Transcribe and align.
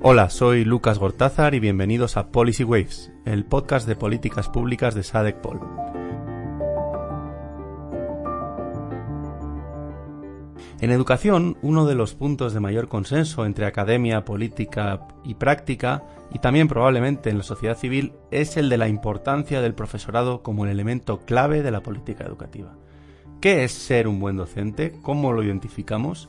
Hola, 0.00 0.30
soy 0.30 0.64
Lucas 0.64 1.00
Gortázar 1.00 1.56
y 1.56 1.58
bienvenidos 1.60 2.16
a 2.16 2.30
Policy 2.30 2.62
Waves, 2.62 3.10
el 3.24 3.44
podcast 3.44 3.84
de 3.88 3.96
políticas 3.96 4.48
públicas 4.48 4.94
de 4.94 5.02
SADC 5.02 5.40
Pol. 5.40 5.60
En 10.80 10.92
educación, 10.92 11.58
uno 11.62 11.84
de 11.84 11.96
los 11.96 12.14
puntos 12.14 12.54
de 12.54 12.60
mayor 12.60 12.86
consenso 12.86 13.44
entre 13.44 13.66
academia, 13.66 14.24
política 14.24 15.08
y 15.24 15.34
práctica, 15.34 16.04
y 16.32 16.38
también 16.38 16.68
probablemente 16.68 17.30
en 17.30 17.38
la 17.38 17.44
sociedad 17.44 17.76
civil, 17.76 18.12
es 18.30 18.56
el 18.56 18.68
de 18.68 18.78
la 18.78 18.86
importancia 18.86 19.60
del 19.60 19.74
profesorado 19.74 20.44
como 20.44 20.64
el 20.64 20.70
elemento 20.70 21.18
clave 21.26 21.64
de 21.64 21.72
la 21.72 21.80
política 21.80 22.22
educativa. 22.22 22.76
¿Qué 23.40 23.64
es 23.64 23.72
ser 23.72 24.06
un 24.06 24.20
buen 24.20 24.36
docente? 24.36 24.94
¿Cómo 25.02 25.32
lo 25.32 25.42
identificamos? 25.42 26.28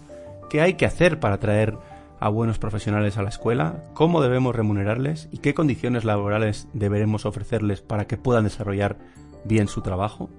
¿Qué 0.49 0.61
hay 0.61 0.73
que 0.73 0.87
hacer 0.87 1.19
para 1.19 1.35
atraer 1.35 1.77
a 2.19 2.29
buenos 2.29 2.59
profesionales 2.59 3.17
a 3.17 3.23
la 3.23 3.29
escuela? 3.29 3.83
¿Cómo 3.93 4.21
debemos 4.21 4.55
remunerarles? 4.55 5.29
¿Y 5.31 5.37
qué 5.39 5.53
condiciones 5.53 6.03
laborales 6.03 6.67
deberemos 6.73 7.25
ofrecerles 7.25 7.81
para 7.81 8.07
que 8.07 8.17
puedan 8.17 8.43
desarrollar 8.43 8.97
bien 9.45 9.67
su 9.67 9.81
trabajo? 9.81 10.29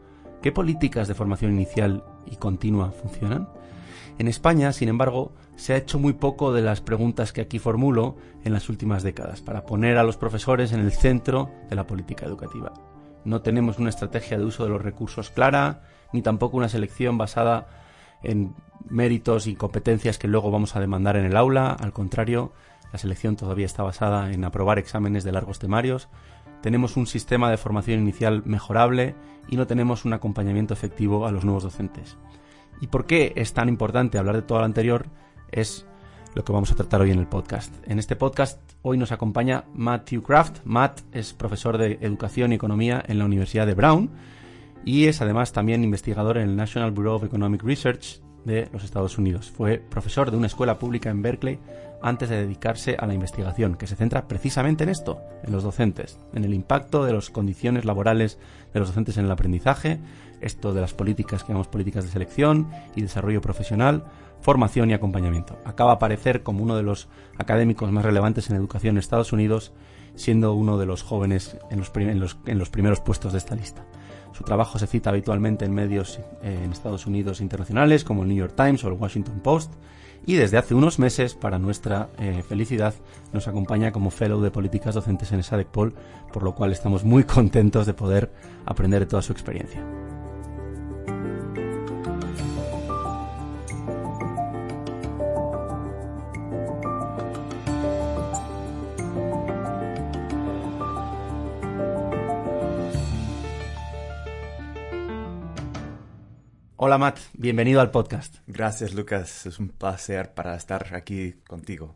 ¿Qué 0.43 0.53
políticas 0.53 1.09
de 1.09 1.15
formación 1.15 1.53
inicial 1.53 2.05
y 2.27 2.37
continua 2.37 2.93
funcionan? 2.93 3.49
En 4.19 4.29
España, 4.29 4.73
sin 4.73 4.89
embargo, 4.89 5.33
se 5.57 5.73
ha 5.73 5.79
hecho 5.79 5.99
muy 5.99 6.13
poco 6.13 6.53
de 6.53 6.63
las 6.63 6.81
preguntas 6.81 7.33
que 7.33 7.41
aquí 7.41 7.59
formulo 7.59 8.17
en 8.45 8.53
las 8.53 8.69
últimas 8.69 9.03
décadas 9.03 9.41
para 9.41 9.65
poner 9.65 9.97
a 9.97 10.05
los 10.05 10.17
profesores 10.17 10.73
en 10.73 10.81
el 10.81 10.93
centro 10.93 11.51
de 11.69 11.77
la 11.77 11.87
política 11.87 12.27
educativa. 12.27 12.73
No 13.25 13.43
tenemos 13.43 13.79
una 13.79 13.91
estrategia 13.91 14.39
de 14.39 14.45
uso 14.45 14.65
de 14.65 14.71
los 14.71 14.83
recursos 14.83 15.31
clara, 15.31 15.83
ni 16.13 16.23
tampoco 16.23 16.57
una 16.57 16.69
selección 16.69 17.19
basada 17.19 17.69
en 18.23 18.55
méritos 18.89 19.47
y 19.47 19.55
competencias 19.55 20.19
que 20.19 20.29
luego 20.29 20.51
vamos 20.51 20.77
a 20.77 20.81
demandar 20.81 21.17
en 21.17 21.25
el 21.25 21.37
aula. 21.37 21.73
Al 21.73 21.93
contrario, 21.93 22.53
la 22.93 22.99
selección 22.99 23.37
todavía 23.37 23.67
está 23.67 23.83
basada 23.83 24.33
en 24.33 24.45
aprobar 24.45 24.79
exámenes 24.79 25.25
de 25.25 25.33
largos 25.33 25.59
temarios. 25.59 26.09
Tenemos 26.63 26.97
un 26.97 27.07
sistema 27.07 27.51
de 27.51 27.57
formación 27.57 28.01
inicial 28.01 28.43
mejorable 28.45 29.15
y 29.49 29.57
no 29.57 29.67
tenemos 29.67 30.05
un 30.05 30.13
acompañamiento 30.13 30.75
efectivo 30.75 31.27
a 31.27 31.33
los 31.33 31.45
nuevos 31.45 31.63
docentes. 31.63 32.17
¿Y 32.81 32.89
por 32.89 33.07
qué 33.07 33.33
es 33.37 33.53
tan 33.53 33.69
importante 33.69 34.19
hablar 34.19 34.37
de 34.37 34.43
todo 34.43 34.59
lo 34.59 34.65
anterior? 34.65 35.07
Es 35.51 35.87
lo 36.35 36.45
que 36.45 36.53
vamos 36.53 36.71
a 36.71 36.77
tratar 36.77 37.01
hoy 37.01 37.11
en 37.11 37.19
el 37.19 37.27
podcast. 37.27 37.75
En 37.89 37.99
este 37.99 38.17
podcast 38.17 38.61
hoy 38.83 38.97
nos 38.97 39.13
acompaña 39.13 39.65
Matthew 39.75 40.23
Kraft. 40.23 40.61
Matt 40.65 41.01
es 41.13 41.33
profesor 41.33 41.79
de 41.79 41.99
Educación 42.01 42.53
y 42.53 42.57
Economía 42.57 43.03
en 43.07 43.19
la 43.19 43.25
Universidad 43.25 43.67
de 43.67 43.75
Brown 43.75 44.11
y 44.85 45.07
es 45.07 45.21
además 45.21 45.53
también 45.53 45.85
investigador 45.85 46.39
en 46.39 46.49
el 46.49 46.57
National 46.57 46.91
Bureau 46.91 47.17
of 47.17 47.25
Economic 47.25 47.63
Research 47.63 48.21
de 48.45 48.69
los 48.73 48.85
Estados 48.85 49.19
Unidos. 49.19 49.51
Fue 49.51 49.79
profesor 49.79 50.31
de 50.31 50.37
una 50.37 50.47
escuela 50.47 50.79
pública 50.79 51.11
en 51.11 51.23
Berkeley 51.23 51.59
antes 52.03 52.31
de 52.31 52.37
dedicarse 52.37 52.97
a 52.99 53.07
la 53.07 53.15
investigación, 53.15 53.75
que 53.75 53.87
se 53.87 53.97
centra 53.97 54.27
precisamente 54.27 54.85
en 54.85 54.91
esto, 54.91 55.21
en 55.45 55.53
los 55.53 55.63
docentes, 55.63 56.19
en 56.33 56.45
el 56.45 56.55
impacto 56.55 57.05
de 57.05 57.13
las 57.13 57.29
condiciones 57.31 57.85
laborales 57.85 58.39
de 58.73 58.81
los 58.81 58.89
docentes 58.89 59.19
en 59.19 59.27
el 59.27 59.31
aprendizaje, 59.31 60.01
esto 60.41 60.73
de 60.73 60.81
las 60.81 60.95
políticas 60.95 61.43
que 61.43 61.49
llamamos 61.49 61.69
políticas 61.69 62.05
de 62.05 62.11
selección 62.11 62.71
y 62.97 63.03
desarrollo 63.03 63.43
profesional, 63.43 64.05
formación 64.41 64.91
y 64.91 64.95
acompañamiento. 64.95 65.59
Acaba 65.65 65.93
a 65.93 65.95
aparecer 65.97 66.43
como 66.43 66.63
uno 66.63 66.77
de 66.77 66.83
los 66.83 67.09
académicos 67.37 67.93
más 67.93 68.05
relevantes 68.05 68.49
en 68.49 68.57
educación 68.57 68.95
en 68.95 69.01
Estados 69.01 69.33
Unidos, 69.33 69.73
siendo 70.15 70.55
uno 70.55 70.79
de 70.79 70.87
los 70.87 71.03
jóvenes 71.03 71.59
en 71.71 71.81
los, 71.81 71.93
en 71.95 72.59
los, 72.59 72.71
primeros 72.71 73.01
puestos 73.01 73.33
de 73.33 73.39
esta 73.39 73.55
lista. 73.55 73.85
Su 74.33 74.45
trabajo 74.45 74.79
se 74.79 74.87
cita 74.87 75.11
habitualmente 75.11 75.65
en 75.65 75.75
medios 75.75 76.21
eh, 76.43 76.61
en 76.65 76.73
Estados 76.73 77.07
Unidos 77.07 77.41
internacionales 77.41 78.05
como 78.05 78.23
el 78.23 78.29
New 78.29 78.39
York 78.39 78.55
Times 78.57 78.85
o 78.85 78.89
el 78.89 78.95
Washington 78.95 79.41
Post 79.41 79.73
y 80.27 80.35
desde 80.35 80.59
hace 80.59 80.75
unos 80.75 80.99
meses, 80.99 81.35
para 81.35 81.59
nuestra 81.59 82.11
eh, 82.19 82.43
felicidad, 82.47 82.95
nos 83.33 83.49
acompaña 83.49 83.91
como 83.91 84.11
fellow 84.11 84.41
de 84.41 84.51
políticas 84.51 84.95
docentes 84.95 85.33
en 85.33 85.43
SADECPOL, 85.43 85.95
por 86.33 86.43
lo 86.43 86.55
cual 86.55 86.73
estamos 86.73 87.05
muy 87.05 87.25
contentos 87.25 87.87
de 87.87 87.95
poder 87.95 88.31
aprender 88.67 89.01
de 89.01 89.07
toda 89.07 89.23
su 89.23 89.33
experiencia. 89.33 89.83
Hola 106.83 106.97
Matt, 106.97 107.19
bienvenido 107.35 107.83
al 107.83 107.91
podcast. 107.91 108.37
Gracias 108.47 108.95
Lucas, 108.95 109.45
es 109.45 109.59
un 109.59 109.69
placer 109.69 110.33
para 110.33 110.57
estar 110.57 110.95
aquí 110.95 111.35
contigo. 111.47 111.95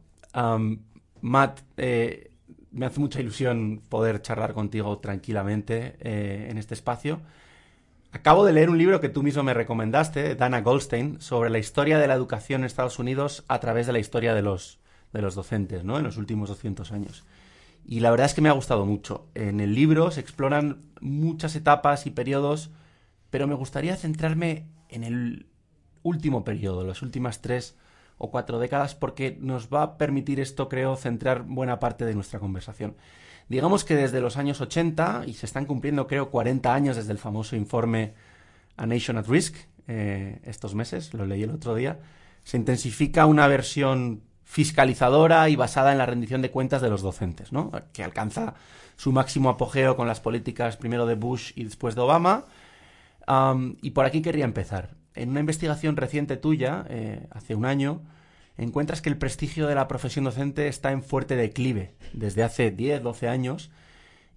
Matt, 1.22 1.60
eh, 1.78 2.30
me 2.70 2.84
hace 2.84 3.00
mucha 3.00 3.18
ilusión 3.18 3.80
poder 3.88 4.20
charlar 4.20 4.52
contigo 4.52 4.98
tranquilamente 4.98 5.96
eh, 6.00 6.48
en 6.50 6.58
este 6.58 6.74
espacio. 6.74 7.22
Acabo 8.12 8.44
de 8.44 8.52
leer 8.52 8.68
un 8.68 8.76
libro 8.76 9.00
que 9.00 9.08
tú 9.08 9.22
mismo 9.22 9.42
me 9.42 9.54
recomendaste, 9.54 10.34
Dana 10.34 10.60
Goldstein, 10.60 11.18
sobre 11.18 11.48
la 11.48 11.58
historia 11.58 11.98
de 11.98 12.06
la 12.06 12.12
educación 12.12 12.60
en 12.60 12.66
Estados 12.66 12.98
Unidos 12.98 13.42
a 13.48 13.60
través 13.60 13.86
de 13.86 13.94
la 13.94 14.00
historia 14.00 14.34
de 14.34 14.42
los, 14.42 14.80
de 15.14 15.22
los 15.22 15.34
docentes, 15.34 15.82
¿no? 15.82 15.96
En 15.96 16.04
los 16.04 16.18
últimos 16.18 16.50
200 16.50 16.92
años. 16.92 17.24
Y 17.86 18.00
la 18.00 18.10
verdad 18.10 18.26
es 18.26 18.34
que 18.34 18.42
me 18.42 18.50
ha 18.50 18.52
gustado 18.52 18.84
mucho. 18.84 19.28
En 19.34 19.60
el 19.60 19.74
libro 19.74 20.10
se 20.10 20.20
exploran 20.20 20.82
muchas 21.00 21.56
etapas 21.56 22.04
y 22.04 22.10
periodos, 22.10 22.70
pero 23.30 23.46
me 23.46 23.54
gustaría 23.54 23.96
centrarme 23.96 24.73
en 24.94 25.04
el 25.04 25.46
último 26.02 26.44
periodo, 26.44 26.84
las 26.84 27.02
últimas 27.02 27.40
tres 27.40 27.76
o 28.18 28.30
cuatro 28.30 28.58
décadas, 28.58 28.94
porque 28.94 29.36
nos 29.40 29.68
va 29.68 29.82
a 29.82 29.98
permitir 29.98 30.40
esto, 30.40 30.68
creo, 30.68 30.96
centrar 30.96 31.42
buena 31.42 31.80
parte 31.80 32.04
de 32.04 32.14
nuestra 32.14 32.38
conversación. 32.38 32.96
Digamos 33.48 33.84
que 33.84 33.96
desde 33.96 34.20
los 34.20 34.36
años 34.36 34.60
80, 34.60 35.24
y 35.26 35.34
se 35.34 35.46
están 35.46 35.66
cumpliendo, 35.66 36.06
creo, 36.06 36.30
40 36.30 36.72
años 36.72 36.96
desde 36.96 37.12
el 37.12 37.18
famoso 37.18 37.56
informe 37.56 38.14
A 38.76 38.86
Nation 38.86 39.18
at 39.18 39.26
Risk, 39.26 39.56
eh, 39.86 40.40
estos 40.44 40.74
meses, 40.74 41.12
lo 41.12 41.26
leí 41.26 41.42
el 41.42 41.50
otro 41.50 41.74
día, 41.74 41.98
se 42.44 42.56
intensifica 42.56 43.26
una 43.26 43.46
versión 43.48 44.22
fiscalizadora 44.44 45.48
y 45.48 45.56
basada 45.56 45.92
en 45.92 45.98
la 45.98 46.06
rendición 46.06 46.42
de 46.42 46.50
cuentas 46.50 46.80
de 46.80 46.90
los 46.90 47.02
docentes, 47.02 47.52
¿no? 47.52 47.72
que 47.92 48.04
alcanza 48.04 48.54
su 48.96 49.10
máximo 49.10 49.48
apogeo 49.48 49.96
con 49.96 50.06
las 50.06 50.20
políticas 50.20 50.76
primero 50.76 51.06
de 51.06 51.14
Bush 51.14 51.52
y 51.56 51.64
después 51.64 51.94
de 51.94 52.02
Obama, 52.02 52.44
y 53.82 53.90
por 53.90 54.04
aquí 54.04 54.22
querría 54.22 54.44
empezar. 54.44 54.96
En 55.14 55.30
una 55.30 55.40
investigación 55.40 55.96
reciente 55.96 56.36
tuya, 56.36 56.84
eh, 56.88 57.26
hace 57.30 57.54
un 57.54 57.64
año, 57.64 58.02
encuentras 58.56 59.00
que 59.00 59.08
el 59.08 59.16
prestigio 59.16 59.66
de 59.66 59.74
la 59.74 59.88
profesión 59.88 60.24
docente 60.24 60.68
está 60.68 60.92
en 60.92 61.02
fuerte 61.02 61.36
declive 61.36 61.94
desde 62.12 62.42
hace 62.42 62.70
10, 62.70 63.02
12 63.02 63.28
años 63.28 63.70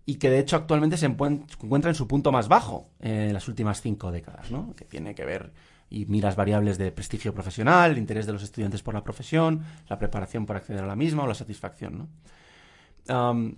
y 0.06 0.16
que 0.16 0.30
de 0.30 0.40
hecho 0.40 0.56
actualmente 0.56 0.98
se 0.98 1.06
encuentra 1.06 1.92
en 1.92 1.96
su 1.96 2.08
punto 2.08 2.32
más 2.32 2.48
bajo 2.48 2.90
en 3.00 3.34
las 3.34 3.48
últimas 3.48 3.82
cinco 3.82 4.12
décadas, 4.12 4.52
¿no? 4.52 4.74
que 4.76 4.86
tiene 4.86 5.14
que 5.14 5.26
ver 5.26 5.52
y 5.90 6.06
miras 6.06 6.36
variables 6.36 6.78
de 6.78 6.92
prestigio 6.92 7.34
profesional, 7.34 7.92
el 7.92 7.98
interés 7.98 8.26
de 8.26 8.34
los 8.34 8.44
estudiantes 8.44 8.84
por 8.84 8.94
la 8.94 9.04
profesión, 9.04 9.64
la 9.88 9.98
preparación 9.98 10.46
para 10.46 10.60
acceder 10.60 10.84
a 10.84 10.88
la 10.88 10.96
misma 10.96 11.24
o 11.24 11.28
la 11.28 11.34
satisfacción. 11.34 11.98
¿no? 11.98 12.08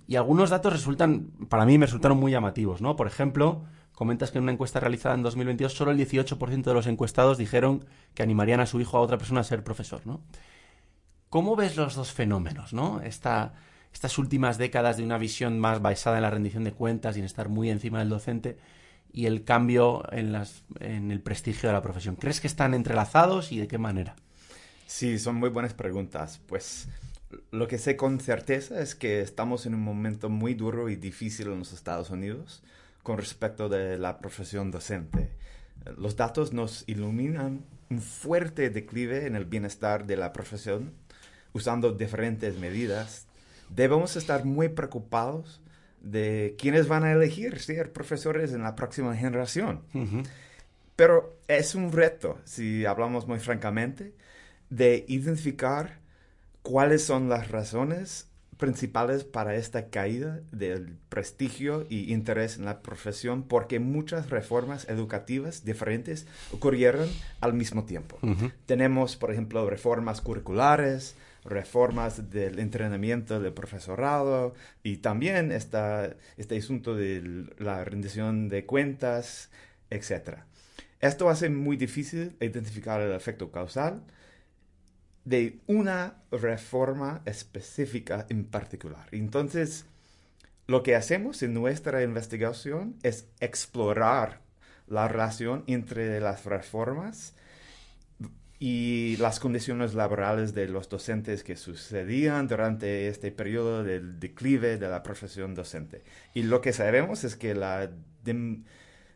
y 0.06 0.14
algunos 0.14 0.50
datos 0.50 0.72
resultan, 0.72 1.30
para 1.48 1.64
mí 1.64 1.76
me 1.76 1.86
resultaron 1.86 2.18
muy 2.18 2.32
llamativos. 2.32 2.80
¿no? 2.80 2.96
Por 2.96 3.06
ejemplo, 3.06 3.64
comentas 4.00 4.30
que 4.30 4.38
en 4.38 4.44
una 4.44 4.52
encuesta 4.52 4.80
realizada 4.80 5.14
en 5.14 5.22
2022 5.22 5.74
solo 5.74 5.90
el 5.90 5.98
18% 5.98 6.62
de 6.62 6.72
los 6.72 6.86
encuestados 6.86 7.36
dijeron 7.36 7.84
que 8.14 8.22
animarían 8.22 8.60
a 8.60 8.64
su 8.64 8.80
hijo 8.80 8.96
a 8.96 9.02
otra 9.02 9.18
persona 9.18 9.42
a 9.42 9.44
ser 9.44 9.62
profesor, 9.62 10.00
¿no? 10.06 10.22
¿Cómo 11.28 11.54
ves 11.54 11.76
los 11.76 11.96
dos 11.96 12.10
fenómenos, 12.10 12.72
no? 12.72 13.02
Esta, 13.02 13.52
estas 13.92 14.16
últimas 14.16 14.56
décadas 14.56 14.96
de 14.96 15.02
una 15.02 15.18
visión 15.18 15.58
más 15.58 15.82
basada 15.82 16.16
en 16.16 16.22
la 16.22 16.30
rendición 16.30 16.64
de 16.64 16.72
cuentas 16.72 17.14
y 17.14 17.18
en 17.18 17.26
estar 17.26 17.50
muy 17.50 17.68
encima 17.68 17.98
del 17.98 18.08
docente 18.08 18.56
y 19.12 19.26
el 19.26 19.44
cambio 19.44 20.02
en 20.10 21.10
el 21.10 21.20
prestigio 21.20 21.68
de 21.68 21.74
la 21.74 21.82
profesión. 21.82 22.16
¿Crees 22.16 22.40
que 22.40 22.46
están 22.46 22.72
entrelazados 22.72 23.52
y 23.52 23.58
de 23.58 23.68
qué 23.68 23.76
manera? 23.76 24.16
Sí, 24.86 25.18
son 25.18 25.34
muy 25.34 25.50
buenas 25.50 25.74
preguntas. 25.74 26.40
Pues 26.46 26.88
lo 27.50 27.68
que 27.68 27.76
sé 27.76 27.98
con 27.98 28.18
certeza 28.18 28.80
es 28.80 28.94
que 28.94 29.20
estamos 29.20 29.66
en 29.66 29.74
un 29.74 29.82
momento 29.82 30.30
muy 30.30 30.54
duro 30.54 30.88
y 30.88 30.96
difícil 30.96 31.48
en 31.48 31.58
los 31.58 31.74
Estados 31.74 32.08
Unidos 32.08 32.62
con 33.10 33.18
respecto 33.18 33.68
de 33.68 33.98
la 33.98 34.20
profesión 34.20 34.70
docente. 34.70 35.30
Los 35.98 36.14
datos 36.14 36.52
nos 36.52 36.84
iluminan 36.86 37.64
un 37.90 38.00
fuerte 38.00 38.70
declive 38.70 39.26
en 39.26 39.34
el 39.34 39.46
bienestar 39.46 40.06
de 40.06 40.16
la 40.16 40.32
profesión 40.32 40.92
usando 41.52 41.90
diferentes 41.90 42.56
medidas. 42.56 43.26
Debemos 43.68 44.14
estar 44.14 44.44
muy 44.44 44.68
preocupados 44.68 45.60
de 46.00 46.54
quiénes 46.56 46.86
van 46.86 47.02
a 47.02 47.10
elegir 47.10 47.58
ser 47.58 47.92
profesores 47.92 48.52
en 48.52 48.62
la 48.62 48.76
próxima 48.76 49.16
generación. 49.16 49.82
Pero 50.94 51.36
es 51.48 51.74
un 51.74 51.90
reto, 51.90 52.38
si 52.44 52.86
hablamos 52.86 53.26
muy 53.26 53.40
francamente, 53.40 54.14
de 54.68 55.04
identificar 55.08 55.98
cuáles 56.62 57.04
son 57.04 57.28
las 57.28 57.50
razones 57.50 58.29
principales 58.60 59.24
para 59.24 59.56
esta 59.56 59.88
caída 59.88 60.40
del 60.52 60.96
prestigio 61.08 61.86
y 61.88 62.12
interés 62.12 62.58
en 62.58 62.66
la 62.66 62.82
profesión 62.82 63.42
porque 63.42 63.80
muchas 63.80 64.30
reformas 64.30 64.88
educativas 64.88 65.64
diferentes 65.64 66.26
ocurrieron 66.52 67.08
al 67.40 67.54
mismo 67.54 67.84
tiempo. 67.84 68.18
Tenemos, 68.66 69.16
por 69.16 69.32
ejemplo, 69.32 69.68
reformas 69.68 70.20
curriculares, 70.20 71.16
reformas 71.44 72.30
del 72.30 72.58
entrenamiento 72.58 73.40
del 73.40 73.52
profesorado 73.52 74.54
y 74.82 74.98
también 74.98 75.50
esta, 75.50 76.14
este 76.36 76.58
asunto 76.58 76.94
de 76.94 77.46
la 77.58 77.82
rendición 77.82 78.48
de 78.48 78.66
cuentas, 78.66 79.50
etc. 79.88 80.40
Esto 81.00 81.30
hace 81.30 81.48
muy 81.48 81.76
difícil 81.76 82.36
identificar 82.40 83.00
el 83.00 83.12
efecto 83.12 83.50
causal 83.50 84.02
de 85.24 85.58
una 85.66 86.14
reforma 86.30 87.22
específica 87.24 88.26
en 88.28 88.44
particular. 88.44 89.08
Entonces, 89.12 89.86
lo 90.66 90.82
que 90.82 90.94
hacemos 90.94 91.42
en 91.42 91.54
nuestra 91.54 92.02
investigación 92.02 92.96
es 93.02 93.26
explorar 93.40 94.40
la 94.86 95.08
relación 95.08 95.64
entre 95.66 96.20
las 96.20 96.44
reformas 96.44 97.34
y 98.58 99.16
las 99.16 99.40
condiciones 99.40 99.94
laborales 99.94 100.52
de 100.52 100.68
los 100.68 100.88
docentes 100.88 101.42
que 101.42 101.56
sucedían 101.56 102.46
durante 102.46 103.08
este 103.08 103.32
periodo 103.32 103.82
del 103.82 104.20
declive 104.20 104.76
de 104.76 104.88
la 104.88 105.02
profesión 105.02 105.54
docente. 105.54 106.02
Y 106.34 106.42
lo 106.42 106.60
que 106.60 106.74
sabemos 106.74 107.24
es 107.24 107.36
que 107.36 107.54
la 107.54 107.90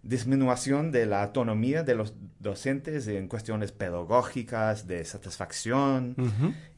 disminución 0.04 0.92
de 0.92 1.06
la 1.06 1.22
autonomía 1.24 1.82
de 1.82 1.94
los 1.94 2.14
docentes 2.38 3.08
en 3.08 3.26
cuestiones 3.26 3.72
pedagógicas, 3.72 4.86
de 4.86 5.04
satisfacción 5.04 6.14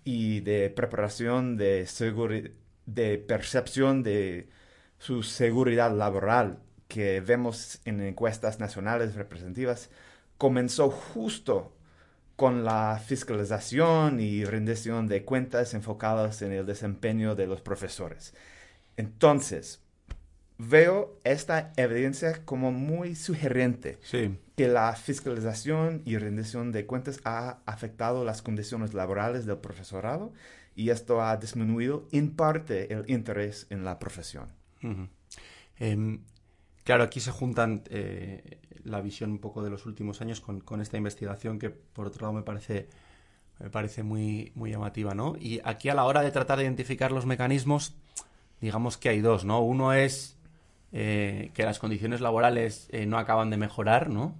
y 0.04 0.40
de 0.40 0.70
preparación 0.70 1.56
de, 1.56 1.88
de 2.86 3.18
percepción 3.18 4.02
de 4.02 4.48
su 4.98 5.22
seguridad 5.22 5.94
laboral 5.94 6.60
que 6.88 7.20
vemos 7.20 7.80
en 7.84 8.00
encuestas 8.00 8.60
nacionales 8.60 9.16
representativas 9.16 9.90
comenzó 10.38 10.90
justo 10.90 11.72
con 12.36 12.64
la 12.64 13.00
fiscalización 13.04 14.20
y 14.20 14.44
rendición 14.44 15.08
de 15.08 15.24
cuentas 15.24 15.74
enfocadas 15.74 16.42
en 16.42 16.52
el 16.52 16.66
desempeño 16.66 17.34
de 17.34 17.46
los 17.46 17.60
profesores. 17.62 18.34
Entonces, 18.96 19.80
veo 20.58 21.18
esta 21.24 21.72
evidencia 21.76 22.44
como 22.44 22.72
muy 22.72 23.14
sugerente 23.14 23.98
que 24.56 24.68
la 24.68 24.94
fiscalización 24.94 26.02
y 26.04 26.16
rendición 26.16 26.72
de 26.72 26.86
cuentas 26.86 27.20
ha 27.24 27.58
afectado 27.66 28.24
las 28.24 28.42
condiciones 28.42 28.94
laborales 28.94 29.44
del 29.44 29.58
profesorado 29.58 30.32
y 30.74 30.90
esto 30.90 31.22
ha 31.22 31.36
disminuido 31.36 32.06
en 32.10 32.34
parte 32.34 32.92
el 32.92 33.10
interés 33.10 33.66
en 33.70 33.84
la 33.84 33.98
profesión. 33.98 34.48
Em, 35.78 36.20
claro, 36.84 37.04
aquí 37.04 37.20
se 37.20 37.32
juntan 37.32 37.82
eh, 37.90 38.60
la 38.84 39.00
visión 39.00 39.32
un 39.32 39.38
poco 39.38 39.62
de 39.62 39.70
los 39.70 39.84
últimos 39.84 40.20
años 40.20 40.40
con, 40.40 40.80
esta 40.80 40.96
investigación 40.96 41.58
que, 41.58 41.70
por 41.70 42.06
otro 42.06 42.22
lado, 42.22 42.32
me 42.32 42.42
parece, 42.42 42.88
me 43.58 43.68
parece 43.68 44.02
muy, 44.02 44.52
muy 44.54 44.70
llamativa, 44.70 45.14
¿no? 45.14 45.36
Y 45.38 45.60
aquí 45.64 45.88
a 45.88 45.94
la 45.94 46.04
hora 46.04 46.22
de 46.22 46.30
tratar 46.30 46.58
de 46.58 46.64
identificar 46.64 47.10
los 47.10 47.26
mecanismos, 47.26 47.94
digamos 48.60 48.96
que 48.96 49.08
hay 49.08 49.20
dos, 49.20 49.44
¿no? 49.44 49.60
Uno 49.60 49.92
es 49.92 50.35
eh, 50.92 51.50
que 51.54 51.64
las 51.64 51.78
condiciones 51.78 52.20
laborales 52.20 52.88
eh, 52.92 53.06
no 53.06 53.18
acaban 53.18 53.50
de 53.50 53.56
mejorar, 53.56 54.10
¿no? 54.10 54.36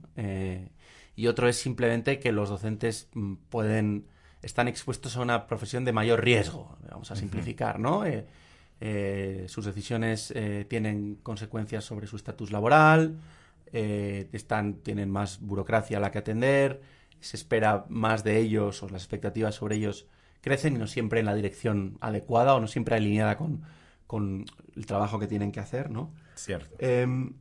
y 1.18 1.28
otro 1.28 1.48
es 1.48 1.56
simplemente 1.56 2.18
que 2.18 2.30
los 2.30 2.50
docentes 2.50 3.08
mm, 3.14 3.34
pueden 3.48 4.06
están 4.42 4.68
expuestos 4.68 5.16
a 5.16 5.22
una 5.22 5.46
profesión 5.46 5.84
de 5.84 5.92
mayor 5.92 6.22
riesgo, 6.22 6.76
vamos 6.90 7.10
a 7.10 7.16
simplificar, 7.16 7.80
¿no? 7.80 8.04
Eh, 8.80 9.46
sus 9.48 9.64
decisiones 9.64 10.32
eh, 10.36 10.66
tienen 10.68 11.16
consecuencias 11.22 11.84
sobre 11.84 12.06
su 12.06 12.16
estatus 12.16 12.52
laboral, 12.52 13.18
eh, 13.72 14.28
están, 14.32 14.74
tienen 14.74 15.10
más 15.10 15.40
burocracia 15.40 15.96
a 15.96 16.00
la 16.00 16.10
que 16.10 16.18
atender, 16.18 16.82
se 17.20 17.36
espera 17.36 17.86
más 17.88 18.22
de 18.22 18.38
ellos 18.38 18.82
o 18.82 18.88
las 18.88 19.02
expectativas 19.02 19.54
sobre 19.54 19.76
ellos 19.76 20.06
crecen 20.42 20.76
y 20.76 20.78
no 20.78 20.86
siempre 20.86 21.20
en 21.20 21.26
la 21.26 21.34
dirección 21.34 21.96
adecuada 22.00 22.54
o 22.54 22.60
no 22.60 22.68
siempre 22.68 22.94
alineada 22.94 23.36
con, 23.36 23.62
con 24.06 24.44
el 24.76 24.86
trabajo 24.86 25.18
que 25.18 25.26
tienen 25.26 25.50
que 25.52 25.60
hacer, 25.60 25.90
¿no? 25.90 26.12
Cierto. 26.36 26.76
Em, 26.78 27.34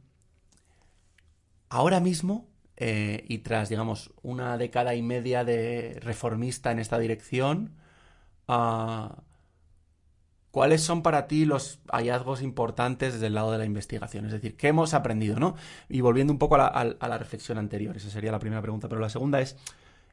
ahora 1.70 2.00
mismo, 2.00 2.50
y 2.78 3.38
tras, 3.40 3.70
digamos, 3.70 4.14
una 4.22 4.58
década 4.58 4.96
y 4.96 5.02
media 5.02 5.44
de 5.44 6.00
reformista 6.02 6.72
en 6.72 6.80
esta 6.80 7.00
dirección, 7.00 7.76
uh, 8.48 9.08
¿Cuáles 10.56 10.82
son 10.82 11.02
para 11.02 11.28
ti 11.28 11.44
los 11.44 11.82
hallazgos 11.92 12.42
importantes 12.42 13.12
desde 13.12 13.28
el 13.28 13.34
lado 13.34 13.52
de 13.52 13.58
la 13.58 13.66
investigación? 13.66 14.26
Es 14.26 14.32
decir, 14.32 14.56
¿qué 14.56 14.70
hemos 14.70 14.94
aprendido? 14.94 15.38
¿no? 15.38 15.58
Y 15.90 16.00
volviendo 16.00 16.32
un 16.32 16.40
poco 16.40 16.56
a 16.56 16.86
la, 16.86 17.18
reflexión 17.18 17.58
anterior, 17.58 17.98
esa 17.98 18.10
sería 18.10 18.32
la 18.32 18.40
primera 18.40 18.62
pregunta, 18.62 18.88
pero 18.88 19.02
la 19.02 19.10
segunda 19.10 19.42
es, 19.42 19.58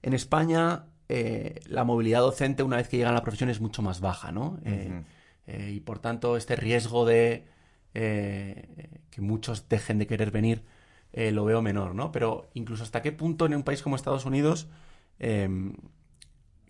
en 0.02 0.14
España 0.14 0.86
eh, 1.08 1.60
la 1.66 1.84
movilidad 1.84 2.22
docente 2.22 2.64
una 2.64 2.78
vez 2.78 2.88
que 2.88 2.96
llegan 2.96 3.12
a 3.12 3.18
la 3.18 3.22
profesión 3.22 3.50
es 3.50 3.60
mucho 3.60 3.82
más 3.82 4.00
baja, 4.00 4.32
¿no? 4.32 4.58
Eh, 4.64 5.04
eh, 5.46 5.70
y 5.76 5.78
por 5.78 6.00
tanto 6.00 6.36
este 6.36 6.56
riesgo 6.56 7.06
de 7.06 7.46
que 7.92 9.20
muchos 9.20 9.68
dejen 9.68 9.98
de 9.98 10.06
querer 10.06 10.30
venir 10.30 10.64
lo 11.12 11.44
veo 11.44 11.60
menor, 11.62 11.94
¿no? 11.94 12.10
Pero 12.12 12.50
incluso 12.54 12.82
hasta 12.82 13.02
qué 13.02 13.12
punto 13.12 13.46
en 13.46 13.54
un 13.54 13.62
país 13.62 13.82
como 13.82 13.96
Estados 13.96 14.24
Unidos 14.26 14.68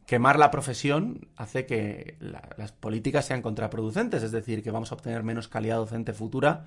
quemar 0.06 0.38
la 0.38 0.50
profesión 0.50 1.28
hace 1.36 1.64
que 1.64 2.16
las 2.20 2.72
políticas 2.72 3.24
sean 3.24 3.40
contraproducentes, 3.40 4.22
es 4.22 4.32
decir, 4.32 4.62
que 4.62 4.70
vamos 4.70 4.92
a 4.92 4.96
obtener 4.96 5.22
menos 5.22 5.48
calidad 5.48 5.76
docente 5.76 6.12
futura 6.12 6.66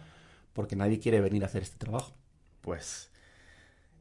porque 0.53 0.75
nadie 0.75 0.99
quiere 0.99 1.19
venir 1.19 1.43
a 1.43 1.47
hacer 1.47 1.63
este 1.63 1.77
trabajo. 1.77 2.15
Pues 2.61 3.11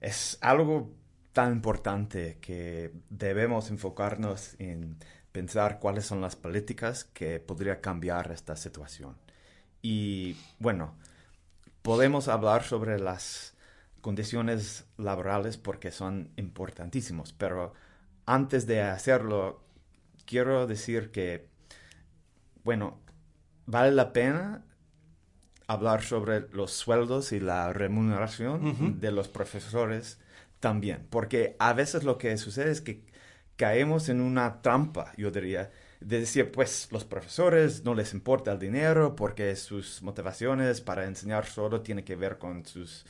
es 0.00 0.38
algo 0.40 0.92
tan 1.32 1.52
importante 1.52 2.38
que 2.40 2.92
debemos 3.10 3.70
enfocarnos 3.70 4.54
en 4.60 4.98
pensar 5.32 5.80
cuáles 5.80 6.06
son 6.06 6.20
las 6.20 6.36
políticas 6.36 7.04
que 7.04 7.40
podría 7.40 7.80
cambiar 7.80 8.30
esta 8.30 8.54
situación. 8.54 9.16
Y 9.86 10.38
bueno, 10.60 10.94
podemos 11.82 12.28
hablar 12.28 12.62
sobre 12.62 12.98
las 12.98 13.54
condiciones 14.00 14.86
laborales 14.96 15.58
porque 15.58 15.90
son 15.90 16.30
importantísimos, 16.36 17.34
pero 17.34 17.74
antes 18.24 18.66
de 18.66 18.80
hacerlo, 18.80 19.62
quiero 20.24 20.66
decir 20.66 21.10
que, 21.10 21.50
bueno, 22.64 22.98
vale 23.66 23.92
la 23.92 24.14
pena 24.14 24.64
hablar 25.66 26.02
sobre 26.02 26.48
los 26.52 26.70
sueldos 26.72 27.32
y 27.32 27.40
la 27.40 27.70
remuneración 27.74 29.00
de 29.00 29.12
los 29.12 29.28
profesores 29.28 30.18
también, 30.60 31.06
porque 31.10 31.56
a 31.58 31.74
veces 31.74 32.04
lo 32.04 32.16
que 32.16 32.38
sucede 32.38 32.70
es 32.70 32.80
que 32.80 33.04
caemos 33.56 34.08
en 34.08 34.22
una 34.22 34.62
trampa, 34.62 35.12
yo 35.18 35.30
diría, 35.30 35.70
de 36.00 36.20
decir, 36.20 36.50
pues 36.50 36.88
los 36.90 37.04
profesores 37.04 37.84
no 37.84 37.94
les 37.94 38.12
importa 38.12 38.52
el 38.52 38.58
dinero 38.58 39.16
porque 39.16 39.54
sus 39.56 40.02
motivaciones 40.02 40.80
para 40.80 41.04
enseñar 41.04 41.46
solo 41.46 41.80
tienen 41.80 42.04
que 42.04 42.16
ver 42.16 42.38
con 42.38 42.64
sus 42.66 43.04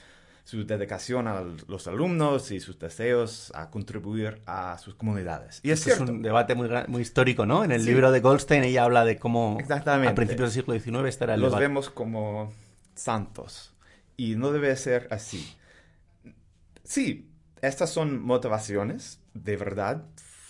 su 0.45 0.67
dedicación 0.67 1.27
a 1.27 1.43
los 1.69 1.89
alumnos 1.89 2.51
y 2.51 2.61
sus 2.61 2.79
deseos 2.79 3.51
a 3.55 3.71
contribuir 3.71 4.43
a 4.45 4.77
sus 4.77 4.95
comunidades. 4.95 5.61
Y 5.63 5.71
es, 5.71 5.87
es 5.87 5.99
un 5.99 6.21
debate 6.21 6.55
muy, 6.55 6.69
muy 6.87 7.01
histórico, 7.01 7.47
¿no? 7.47 7.65
En 7.65 7.73
el 7.73 7.85
libro 7.85 8.13
de 8.13 8.21
Goldstein 8.21 8.63
ella 8.63 8.85
habla 8.85 9.07
de 9.07 9.19
cómo 9.19 9.57
Exactamente. 9.59 10.11
a 10.11 10.15
principios 10.15 10.55
del 10.55 10.63
siglo 10.63 10.79
XIX 10.79 11.09
este 11.09 11.25
era 11.25 11.35
el 11.35 11.41
Los 11.41 11.59
vemos 11.59 11.89
como 11.89 12.53
santos 12.95 13.73
y 14.19 14.37
no 14.37 14.53
debe 14.53 14.77
ser 14.77 15.09
así. 15.11 15.57
Sí, 16.83 17.31
estas 17.63 17.91
son 17.91 18.23
motivaciones 18.23 19.21
de 19.33 19.57
verdad 19.57 20.05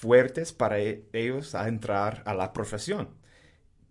fuertes 0.04 0.52
para 0.52 0.78
e-, 0.80 1.06
ellos 1.14 1.54
a 1.54 1.66
entrar 1.66 2.22
a 2.26 2.34
la 2.34 2.52
profesión. 2.52 3.08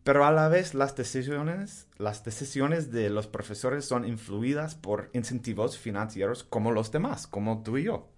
Pero 0.03 0.25
a 0.25 0.32
la 0.32 0.48
vez 0.48 0.75
las 0.75 0.96
decisiones, 0.96 1.88
las 1.98 2.24
decisiones 2.24 2.91
de 2.91 3.10
los 3.10 3.27
profesores 3.27 3.86
son 3.86 4.05
influidas 4.05 4.75
por 4.75 5.10
incentivos 5.13 5.77
financieros 5.77 6.43
como 6.43 6.72
los 6.72 6.91
demás, 6.91 7.25
como 7.25 7.63
tú 7.63 7.77
y 7.77 7.84
yo. 7.86 8.10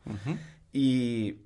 Y 0.74 1.38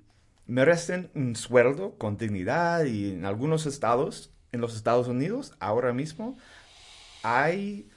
merecen 0.46 1.10
un 1.14 1.36
sueldo 1.36 1.96
con 1.98 2.16
dignidad 2.16 2.84
y 2.84 3.12
en 3.12 3.26
algunos 3.26 3.66
estados, 3.66 4.32
en 4.50 4.60
los 4.60 4.74
Estados 4.74 5.06
Unidos, 5.06 5.54
ahora 5.60 5.92
mismo, 5.92 6.36
hay 7.22 7.88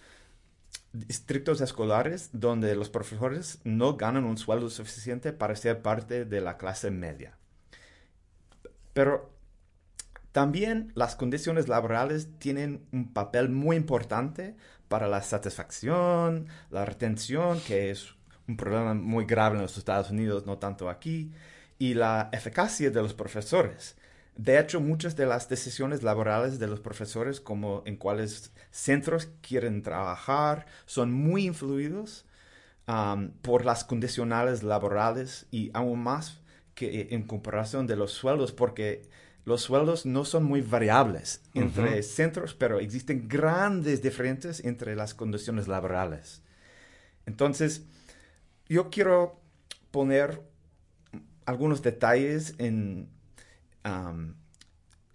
distritos 0.92 1.60
escolares 1.62 2.30
donde 2.34 2.76
los 2.76 2.90
profesores 2.90 3.60
no 3.64 3.96
ganan 3.96 4.26
un 4.26 4.38
sueldo 4.38 4.70
suficiente 4.70 5.34
para 5.34 5.56
ser 5.56 5.82
parte 5.82 6.26
de 6.26 6.42
la 6.42 6.58
clase 6.58 6.92
media. 6.92 7.38
Pero 8.94 9.34
también 10.32 10.92
las 10.96 11.16
condiciones 11.16 11.68
laborales 11.68 12.28
tienen 12.40 12.86
un 12.92 13.14
papel 13.14 13.50
muy 13.50 13.76
importante 13.76 14.56
para 14.88 15.08
la 15.08 15.22
satisfacción, 15.22 16.48
la 16.72 16.86
retención, 16.86 17.60
que 17.62 17.92
es 17.92 18.16
un 18.48 18.58
problema 18.58 18.94
muy 18.94 19.26
grave 19.26 19.56
en 19.56 19.62
los 19.62 19.78
Estados 19.78 20.10
Unidos, 20.10 20.46
no 20.46 20.58
tanto 20.58 20.90
aquí, 20.90 21.32
y 21.80 21.94
la 21.94 22.30
eficacia 22.32 22.90
de 22.92 23.02
los 23.02 23.14
profesores. 23.14 23.96
De 24.36 24.60
hecho, 24.60 24.82
muchas 24.82 25.16
de 25.16 25.28
las 25.28 25.48
decisiones 25.50 26.02
laborales 26.02 26.58
de 26.58 26.68
los 26.68 26.80
profesores, 26.80 27.40
como 27.40 27.84
en 27.86 27.98
cuáles 27.98 28.52
centros 28.72 29.30
quieren 29.42 29.84
trabajar, 29.84 30.66
son 30.86 31.14
muy 31.14 31.46
influidos 31.46 32.26
um, 32.88 33.30
por 33.42 33.66
las 33.66 33.84
condicionales 33.84 34.64
laborales 34.64 35.46
y 35.52 35.70
aún 35.74 36.02
más 36.02 36.43
que 36.76 37.10
en 37.12 37.24
comparación 37.24 37.88
de 37.88 37.96
los 37.96 38.12
sueldos, 38.12 38.52
porque 38.52 39.04
los 39.46 39.62
sueldos 39.62 40.06
no 40.06 40.26
son 40.26 40.46
muy 40.46 40.62
variables 40.62 41.42
entre 41.54 42.02
centros, 42.04 42.54
pero 42.54 42.80
existen 42.80 43.28
grandes 43.28 44.02
diferencias 44.02 44.64
entre 44.64 44.96
las 44.96 45.14
condiciones 45.14 45.68
laborales. 45.68 46.42
Entonces, 47.26 47.86
yo 48.68 48.90
quiero 48.90 49.42
poner 49.92 50.42
algunos 51.46 51.82
detalles 51.82 52.56
en 52.58 53.10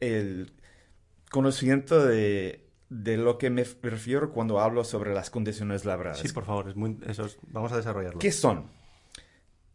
el 0.00 0.52
conocimiento 1.30 2.04
de, 2.04 2.66
lo 2.90 3.38
que 3.38 3.50
me 3.50 3.64
refiero 3.82 4.30
cuando 4.32 4.60
hablo 4.60 4.84
sobre 4.84 5.14
las 5.14 5.30
condiciones 5.30 5.86
laborales. 5.86 6.20
Sí, 6.20 6.28
por 6.28 6.44
favor, 6.44 6.68
es 6.68 6.76
muy, 6.76 6.98
vamos 7.50 7.72
a 7.72 7.76
desarrollarlo. 7.76 8.18
¿Qué 8.18 8.30
son? 8.30 8.77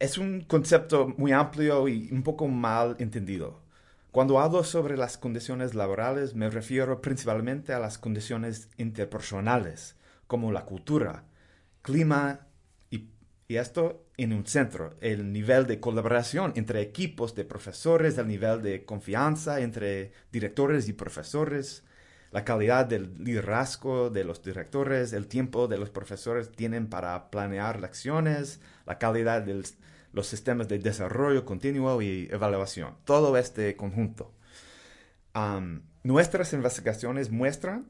Es 0.04 0.18
un 0.18 0.42
concepto 0.42 1.14
muy 1.16 1.32
amplio 1.32 1.88
y 1.88 2.10
un 2.12 2.22
poco 2.22 2.46
mal 2.46 2.94
entendido. 2.98 3.62
Cuando 4.10 4.38
hablo 4.38 4.62
sobre 4.62 4.98
las 4.98 5.16
condiciones 5.16 5.74
laborales 5.74 6.34
me 6.34 6.50
refiero 6.50 7.00
principalmente 7.00 7.72
a 7.72 7.78
las 7.78 7.96
condiciones 7.96 8.68
interpersonales, 8.76 9.96
como 10.26 10.52
la 10.52 10.66
cultura, 10.66 11.24
clima 11.80 12.48
y, 12.90 13.08
esto 13.48 14.04
en 14.18 14.34
un 14.34 14.46
centro, 14.46 14.94
el 15.00 15.32
nivel 15.32 15.66
de 15.66 15.80
colaboración 15.80 16.52
entre 16.54 16.82
equipos 16.82 17.34
de 17.34 17.46
profesores, 17.46 18.18
el 18.18 18.28
nivel 18.28 18.60
de 18.60 18.84
confianza 18.84 19.60
entre 19.60 20.12
directores 20.30 20.86
y 20.86 20.92
profesores, 20.92 21.82
la 22.30 22.44
calidad 22.44 22.84
del 22.84 23.14
liderazgo 23.24 24.10
de 24.10 24.24
los 24.24 24.42
directores, 24.42 25.14
el 25.14 25.28
tiempo 25.28 25.66
de 25.66 25.78
los 25.78 25.88
profesores 25.88 26.52
tienen 26.52 26.88
para 26.88 27.30
planear 27.30 27.80
lecciones, 27.80 28.60
la 28.84 28.98
calidad 28.98 29.40
del 29.40 29.64
los 30.14 30.26
sistemas 30.26 30.68
de 30.68 30.78
desarrollo 30.78 31.44
continuo 31.44 32.00
y 32.00 32.28
evaluación, 32.30 32.96
todo 33.04 33.36
este 33.36 33.76
conjunto. 33.76 34.32
nuestras 36.02 36.52
investigaciones 36.52 37.30
muestran 37.30 37.86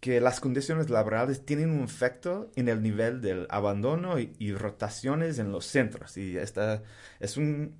que 0.00 0.20
las 0.20 0.38
condiciones 0.38 0.90
laborales 0.90 1.46
tienen 1.46 1.70
un 1.70 1.82
efecto 1.84 2.50
en 2.56 2.68
el 2.68 2.82
nivel 2.82 3.22
del 3.22 3.46
abandono 3.48 4.18
y, 4.18 4.52
rotaciones 4.52 5.38
en 5.38 5.50
los 5.50 5.64
centros. 5.64 6.18
Y 6.18 6.36
este 6.36 6.82
es 7.20 7.38
un 7.38 7.74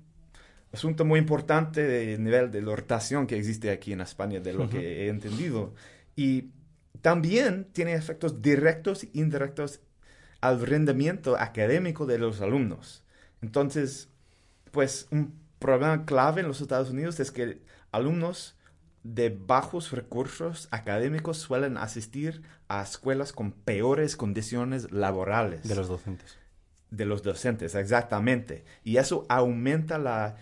asunto 0.73 1.05
muy 1.05 1.19
importante 1.19 1.83
del 1.83 2.23
nivel 2.23 2.49
de 2.51 2.61
rotación 2.61 3.27
que 3.27 3.37
existe 3.37 3.69
aquí 3.69 3.93
en 3.93 4.01
España, 4.01 4.39
de 4.39 4.53
lo 4.53 4.67
que 4.67 5.05
he 5.05 5.09
entendido. 5.09 5.75
Y 6.15 6.49
también 7.01 7.67
tiene 7.71 7.93
efectos 7.93 8.41
directos 8.41 9.03
e 9.03 9.09
indirectos 9.13 9.81
al 10.41 10.65
rendimiento 10.65 11.37
académico 11.37 12.07
de 12.07 12.17
los 12.17 12.41
alumnos. 12.41 13.04
Entonces, 13.41 14.09
pues 14.71 15.07
un 15.11 15.33
problema 15.59 16.05
clave 16.05 16.41
en 16.41 16.47
los 16.47 16.61
Estados 16.61 16.89
Unidos 16.89 17.19
es 17.19 17.31
que 17.31 17.61
alumnos 17.91 18.55
de 19.03 19.29
bajos 19.29 19.91
recursos 19.91 20.67
académicos 20.71 21.37
suelen 21.37 21.77
asistir 21.77 22.41
a 22.67 22.81
escuelas 22.81 23.33
con 23.33 23.51
peores 23.51 24.15
condiciones 24.15 24.91
laborales. 24.91 25.67
De 25.67 25.75
los 25.75 25.87
docentes. 25.87 26.37
De 26.89 27.05
los 27.05 27.21
docentes, 27.21 27.75
exactamente. 27.75 28.65
Y 28.83 28.97
eso 28.97 29.25
aumenta 29.29 29.99
la 29.99 30.37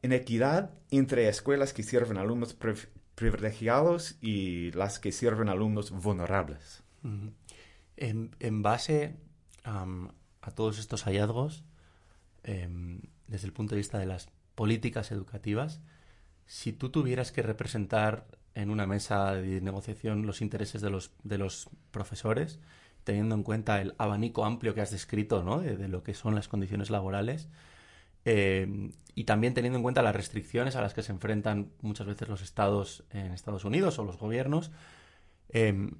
inequidad 0.00 0.70
entre 0.90 1.28
escuelas 1.28 1.74
que 1.74 1.82
sirven 1.82 2.16
a 2.16 2.22
alumnos 2.22 2.56
privilegiados 3.14 4.16
y 4.22 4.70
las 4.72 4.98
que 4.98 5.12
sirven 5.12 5.50
a 5.50 5.52
alumnos 5.52 5.90
vulnerables. 5.90 6.82
en, 7.96 8.62
base 8.62 9.16
a 9.64 10.50
todos 10.54 10.78
estos 10.78 11.02
hallazgos, 11.02 11.62
Em, 12.48 13.02
desde 13.26 13.46
el 13.46 13.52
punto 13.52 13.74
de 13.74 13.80
vista 13.80 13.98
de 13.98 14.06
las 14.06 14.30
políticas 14.54 15.12
educativas, 15.12 15.82
si 16.46 16.72
tú 16.72 16.88
tuvieras 16.88 17.30
que 17.30 17.42
representar 17.42 18.26
en 18.54 18.70
una 18.70 18.86
mesa 18.86 19.34
de 19.34 19.60
negociación 19.60 20.24
los 20.26 20.40
intereses 20.40 20.80
de 20.80 20.88
los, 20.88 21.12
de 21.24 21.36
los 21.36 21.68
profesores, 21.90 22.58
teniendo 23.04 23.34
en 23.34 23.42
cuenta 23.42 23.82
el 23.82 23.94
abanico 23.98 24.46
amplio 24.46 24.74
que 24.74 24.80
has 24.80 24.90
descrito 24.90 25.42
¿no? 25.42 25.60
de, 25.60 25.88
lo 25.88 26.02
que 26.02 26.14
son 26.14 26.34
las 26.34 26.48
condiciones 26.48 26.88
laborales, 26.88 27.50
em, 28.24 28.92
y 29.14 29.24
también 29.24 29.52
teniendo 29.52 29.76
en 29.76 29.82
cuenta 29.82 30.00
las 30.00 30.16
restricciones 30.16 30.74
a 30.74 30.80
las 30.80 30.94
que 30.94 31.02
se 31.02 31.12
enfrentan 31.12 31.70
muchas 31.82 32.06
veces 32.06 32.30
los 32.30 32.40
estados 32.40 33.04
en 33.10 33.32
Estados 33.32 33.66
Unidos 33.66 33.98
o 33.98 34.04
los 34.04 34.16
gobiernos, 34.16 34.70
em, 35.50 35.98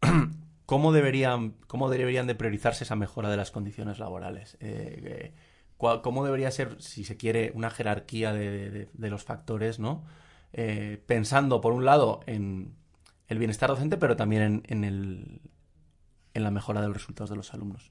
¿cómo, 0.66 0.90
deberían, 0.90 1.54
¿cómo 1.68 1.88
deberían 1.88 2.26
de 2.26 2.34
priorizarse 2.34 2.82
esa 2.82 2.96
mejora 2.96 3.30
de 3.30 3.36
las 3.36 3.52
condiciones 3.52 4.00
laborales? 4.00 4.56
Eh, 4.58 5.02
eh, 5.04 5.53
cómo 6.02 6.24
debería 6.24 6.50
ser, 6.50 6.80
si 6.80 7.04
se 7.04 7.16
quiere, 7.16 7.52
una 7.54 7.70
jerarquía 7.70 8.32
de, 8.32 8.88
los 8.98 9.24
factores, 9.24 9.78
¿no? 9.78 10.04
Eh, 10.52 11.02
pensando, 11.06 11.60
por 11.60 11.72
un 11.72 11.84
lado, 11.84 12.20
en 12.26 12.74
el 13.28 13.38
bienestar 13.38 13.70
docente, 13.70 13.96
pero 13.96 14.16
también 14.16 14.62
en, 14.68 15.40
en 16.34 16.42
la 16.42 16.50
mejora 16.50 16.80
de 16.80 16.88
los 16.88 16.96
resultados 16.96 17.30
de 17.30 17.36
los 17.36 17.54
alumnos. 17.54 17.90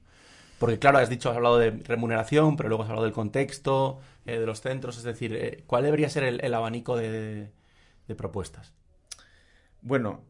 Porque, 0.59 0.79
claro, 0.79 0.99
has 0.99 1.09
dicho, 1.09 1.29
has 1.29 1.35
hablado 1.35 1.57
de 1.57 1.71
remuneración, 1.71 2.55
pero 2.55 2.69
luego 2.69 2.83
has 2.83 2.89
hablado 2.89 3.05
del 3.05 3.13
contexto, 3.13 3.99
eh, 4.25 4.39
de 4.39 4.45
los 4.45 4.61
centros, 4.61 4.97
es 4.97 5.03
decir, 5.03 5.35
eh, 5.35 5.63
¿cuál 5.67 5.83
debería 5.83 6.09
ser 6.09 6.23
el, 6.23 6.53
abanico 6.53 6.95
de, 6.95 7.51
propuestas? 8.15 8.71
Bueno, 9.81 10.21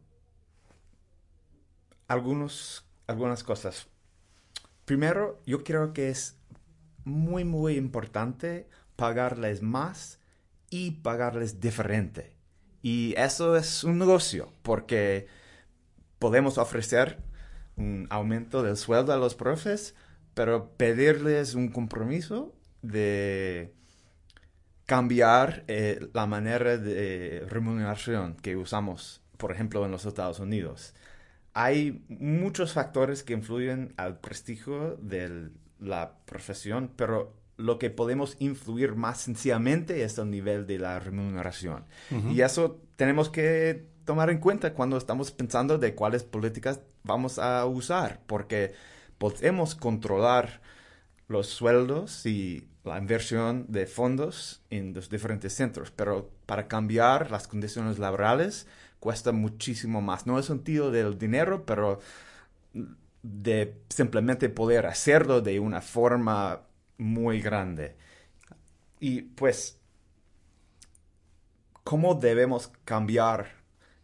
algunos, 2.08 2.84
algunas 3.06 3.44
cosas. 3.44 3.86
Primero, 4.84 5.40
yo 5.46 5.62
creo 5.62 5.92
que 5.92 6.08
es 6.08 6.36
muy, 7.04 7.44
muy 7.44 7.76
importante 7.76 8.68
pagarles 8.96 9.62
más 9.62 10.20
y 10.70 10.92
pagarles 10.92 11.60
diferente. 11.60 12.36
Y 12.82 13.14
eso 13.16 13.56
es 13.56 13.84
un 13.84 13.98
negocio, 13.98 14.52
porque 14.62 15.26
podemos 16.18 16.58
ofrecer 16.58 17.18
un 17.76 18.06
aumento 18.10 18.62
del 18.62 18.76
sueldo 18.76 19.12
a 19.12 19.16
los 19.16 19.34
profes, 19.34 19.94
pero 20.34 20.70
pedirles 20.76 21.54
un 21.54 21.68
compromiso 21.68 22.54
de 22.82 23.74
cambiar 24.86 25.64
eh, 25.68 26.08
la 26.12 26.26
manera 26.26 26.76
de 26.76 27.46
remuneración 27.48 28.36
que 28.36 28.56
usamos, 28.56 29.22
por 29.38 29.52
ejemplo, 29.52 29.84
en 29.84 29.90
los 29.90 30.04
Estados 30.04 30.40
Unidos. 30.40 30.94
Hay 31.54 32.04
muchos 32.08 32.72
factores 32.72 33.22
que 33.22 33.32
influyen 33.32 33.94
al 33.96 34.18
prestigio 34.18 34.96
del 34.96 35.52
la 35.84 36.14
profesión, 36.24 36.90
pero 36.96 37.32
lo 37.56 37.78
que 37.78 37.90
podemos 37.90 38.36
influir 38.40 38.96
más 38.96 39.20
sencillamente 39.20 40.02
es 40.02 40.18
el 40.18 40.30
nivel 40.30 40.66
de 40.66 40.78
la 40.78 40.98
remuneración. 40.98 41.84
Y 42.30 42.40
eso 42.40 42.80
tenemos 42.96 43.28
que 43.28 43.86
tomar 44.04 44.30
en 44.30 44.38
cuenta 44.38 44.74
cuando 44.74 44.96
estamos 44.96 45.30
pensando 45.30 45.78
de 45.78 45.94
cuáles 45.94 46.24
políticas 46.24 46.80
vamos 47.04 47.38
a 47.38 47.64
usar, 47.66 48.20
porque 48.26 48.74
podemos 49.18 49.74
controlar 49.74 50.60
los 51.28 51.46
sueldos 51.48 52.26
y 52.26 52.68
la 52.84 52.98
inversión 52.98 53.66
de 53.68 53.86
fondos 53.86 54.62
en 54.70 54.92
los 54.92 55.08
diferentes 55.08 55.54
centros, 55.54 55.90
pero 55.90 56.30
para 56.44 56.68
cambiar 56.68 57.30
las 57.30 57.48
condiciones 57.48 57.98
laborales 57.98 58.66
cuesta 59.00 59.32
muchísimo 59.32 60.02
más. 60.02 60.26
No 60.26 60.38
es 60.38 60.46
sentido 60.46 60.90
del 60.90 61.18
dinero, 61.18 61.64
pero 61.64 62.00
de 63.24 63.80
simplemente 63.88 64.50
poder 64.50 64.84
hacerlo 64.84 65.40
de 65.40 65.58
una 65.58 65.80
forma 65.80 66.66
muy 66.98 67.40
grande. 67.40 67.96
Y 69.00 69.22
pues, 69.22 69.80
¿cómo 71.82 72.16
debemos 72.16 72.70
cambiar 72.84 73.46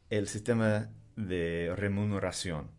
el 0.09 0.27
sistema 0.27 0.89
de 1.17 1.71
remuneración? 1.77 2.71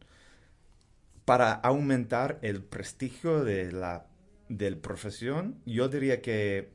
Para 1.26 1.54
aumentar 1.54 2.40
el 2.42 2.64
prestigio 2.64 3.44
de 3.44 3.72
la 3.72 4.08
del 4.50 4.78
profesión, 4.78 5.62
yo 5.68 5.90
diría 5.90 6.24
que 6.24 6.74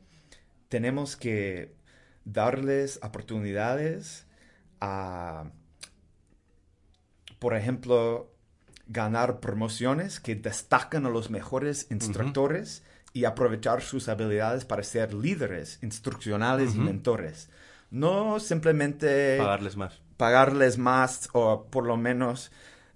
tenemos 0.68 1.16
que 1.16 1.74
darles 2.24 3.00
oportunidades 3.02 4.28
a, 4.80 5.50
por 7.40 7.56
ejemplo, 7.56 8.35
ganar 8.86 9.40
promociones 9.40 10.20
que 10.20 10.34
destacan 10.34 11.06
a 11.06 11.10
los 11.10 11.30
mejores 11.30 11.86
instructores 11.90 12.84
y 13.12 13.24
aprovechar 13.24 13.82
sus 13.82 14.08
habilidades 14.08 14.64
para 14.64 14.82
ser 14.82 15.14
líderes 15.14 15.78
instruccionales 15.82 16.74
y 16.74 16.78
mentores. 16.78 17.48
No 17.90 18.38
simplemente... 18.40 19.38
Pagarles 19.38 19.76
más. 19.76 20.00
Pagarles 20.16 20.78
más 20.78 21.28
o 21.32 21.66
por 21.70 21.86
lo 21.86 21.96
menos 21.96 22.50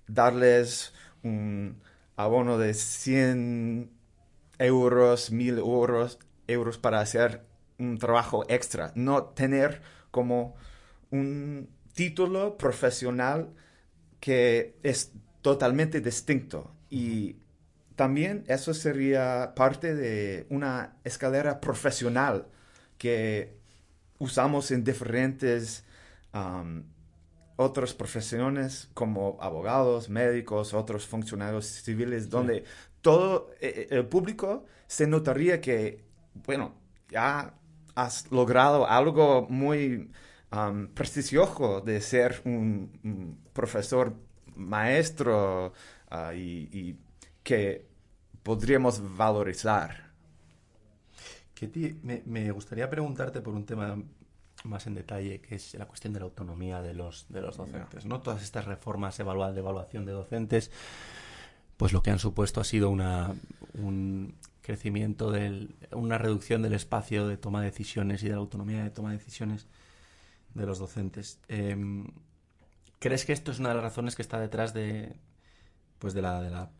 darles 0.06 0.92
un 1.22 1.80
abono 2.16 2.58
de 2.58 2.74
100 2.74 3.90
euros, 4.58 5.30
1000 5.30 5.58
euros, 5.58 6.18
euros 6.46 6.78
para 6.78 7.00
hacer 7.00 7.46
un 7.78 7.98
trabajo 7.98 8.44
extra. 8.48 8.92
No 8.94 9.24
tener 9.24 9.80
como 10.10 10.54
un 11.10 11.70
título 11.94 12.58
profesional 12.58 13.54
que 14.20 14.78
es 14.82 15.12
totalmente 15.42 16.00
distinto. 16.00 16.70
Y 16.88 17.36
también 17.96 18.44
eso 18.48 18.74
sería 18.74 19.52
parte 19.54 19.94
de 19.94 20.46
una 20.50 20.96
escalera 21.04 21.60
profesional 21.60 22.46
que 22.98 23.58
usamos 24.18 24.70
en 24.70 24.84
diferentes 24.84 25.84
otras 27.56 27.92
profesiones 27.92 28.88
como 28.94 29.36
abogados, 29.40 30.08
médicos, 30.08 30.72
otros 30.72 31.06
funcionarios 31.06 31.66
civiles, 31.66 32.30
donde 32.30 32.64
todo 33.00 33.50
eh, 33.60 33.88
eh, 33.90 33.96
el 33.96 34.06
público 34.06 34.64
se 34.86 35.06
notaría 35.06 35.60
que, 35.60 36.04
bueno, 36.46 36.74
ya 37.08 37.54
has 37.94 38.30
logrado 38.30 38.88
algo 38.88 39.46
muy 39.48 40.10
prestigioso 40.94 41.80
de 41.80 42.00
ser 42.00 42.40
un, 42.44 43.38
profesor 43.52 44.14
maestro 44.60 45.72
ah, 46.10 46.34
y, 46.34 46.96
que 47.42 47.86
podríamos 48.42 49.16
valorizar. 49.16 50.10
me, 52.02 52.22
me, 52.26 52.50
gustaría 52.52 52.88
preguntarte 52.88 53.40
por 53.40 53.54
un 53.54 53.64
tema 53.64 53.96
más 54.64 54.86
en 54.86 54.94
detalle, 54.94 55.40
que 55.40 55.54
es 55.54 55.74
la 55.74 55.86
cuestión 55.86 56.12
de 56.12 56.20
la 56.20 56.26
autonomía 56.26 56.82
de 56.82 56.94
los, 56.94 57.26
de 57.28 57.40
los 57.40 57.56
docentes. 57.56 58.04
¿no? 58.04 58.20
Todas 58.20 58.42
estas 58.42 58.66
reformas 58.66 59.16
de 59.16 59.22
evaluación 59.22 60.04
de 60.04 60.12
docentes, 60.12 60.70
pues 61.76 61.92
lo 61.92 62.02
que 62.02 62.10
han 62.10 62.18
supuesto 62.18 62.60
ha 62.60 62.64
sido 62.64 62.90
una, 62.90 63.34
un 63.74 64.34
crecimiento, 64.60 65.30
del, 65.30 65.74
una 65.92 66.18
reducción 66.18 66.62
del 66.62 66.74
espacio 66.74 67.26
de 67.26 67.36
toma 67.36 67.60
de 67.60 67.66
decisiones 67.66 68.22
y 68.22 68.26
de 68.26 68.32
la 68.32 68.38
autonomía 68.38 68.84
de 68.84 68.90
toma 68.90 69.10
de 69.10 69.18
decisiones 69.18 69.66
de 70.54 70.66
los 70.66 70.78
docentes. 70.78 71.40
Em, 71.48 72.06
¿Crees 73.00 73.24
que 73.24 73.32
esto 73.32 73.50
es 73.50 73.58
una 73.58 73.70
de 73.70 73.76
las 73.76 73.84
razones 73.84 74.14
que 74.14 74.22
está 74.22 74.38
detrás 74.38 74.74
de, 74.74 75.16
pues 75.98 76.12
de 76.12 76.20
la, 76.20 76.42
de 76.42 76.50
la 76.50 76.70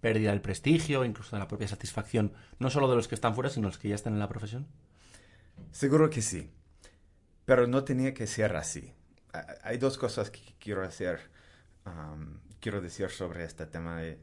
pérdida 0.00 0.30
del 0.30 0.40
prestigio, 0.40 1.04
incluso 1.04 1.34
de 1.34 1.40
la 1.40 1.48
propia 1.48 1.66
satisfacción, 1.66 2.32
no 2.60 2.70
solo 2.70 2.88
de 2.88 2.94
los 2.94 3.08
que 3.08 3.16
están 3.16 3.34
fuera, 3.34 3.50
sino 3.50 3.66
los 3.66 3.78
que 3.78 3.88
ya 3.88 3.96
están 3.96 4.12
en 4.12 4.20
la 4.20 4.28
profesión? 4.28 4.68
Seguro 5.72 6.08
que 6.08 6.22
sí, 6.22 6.52
pero 7.44 7.66
no 7.66 7.82
tenía 7.82 8.14
que 8.14 8.28
ser 8.28 8.54
así. 8.54 8.94
Hay 9.64 9.78
dos 9.78 9.98
cosas 9.98 10.30
que 10.30 10.40
quiero 10.60 10.84
hacer, 10.84 11.18
quiero 12.60 12.80
decir 12.80 13.10
sobre 13.10 13.42
este 13.42 13.66
tema 13.66 13.96
de... 14.00 14.20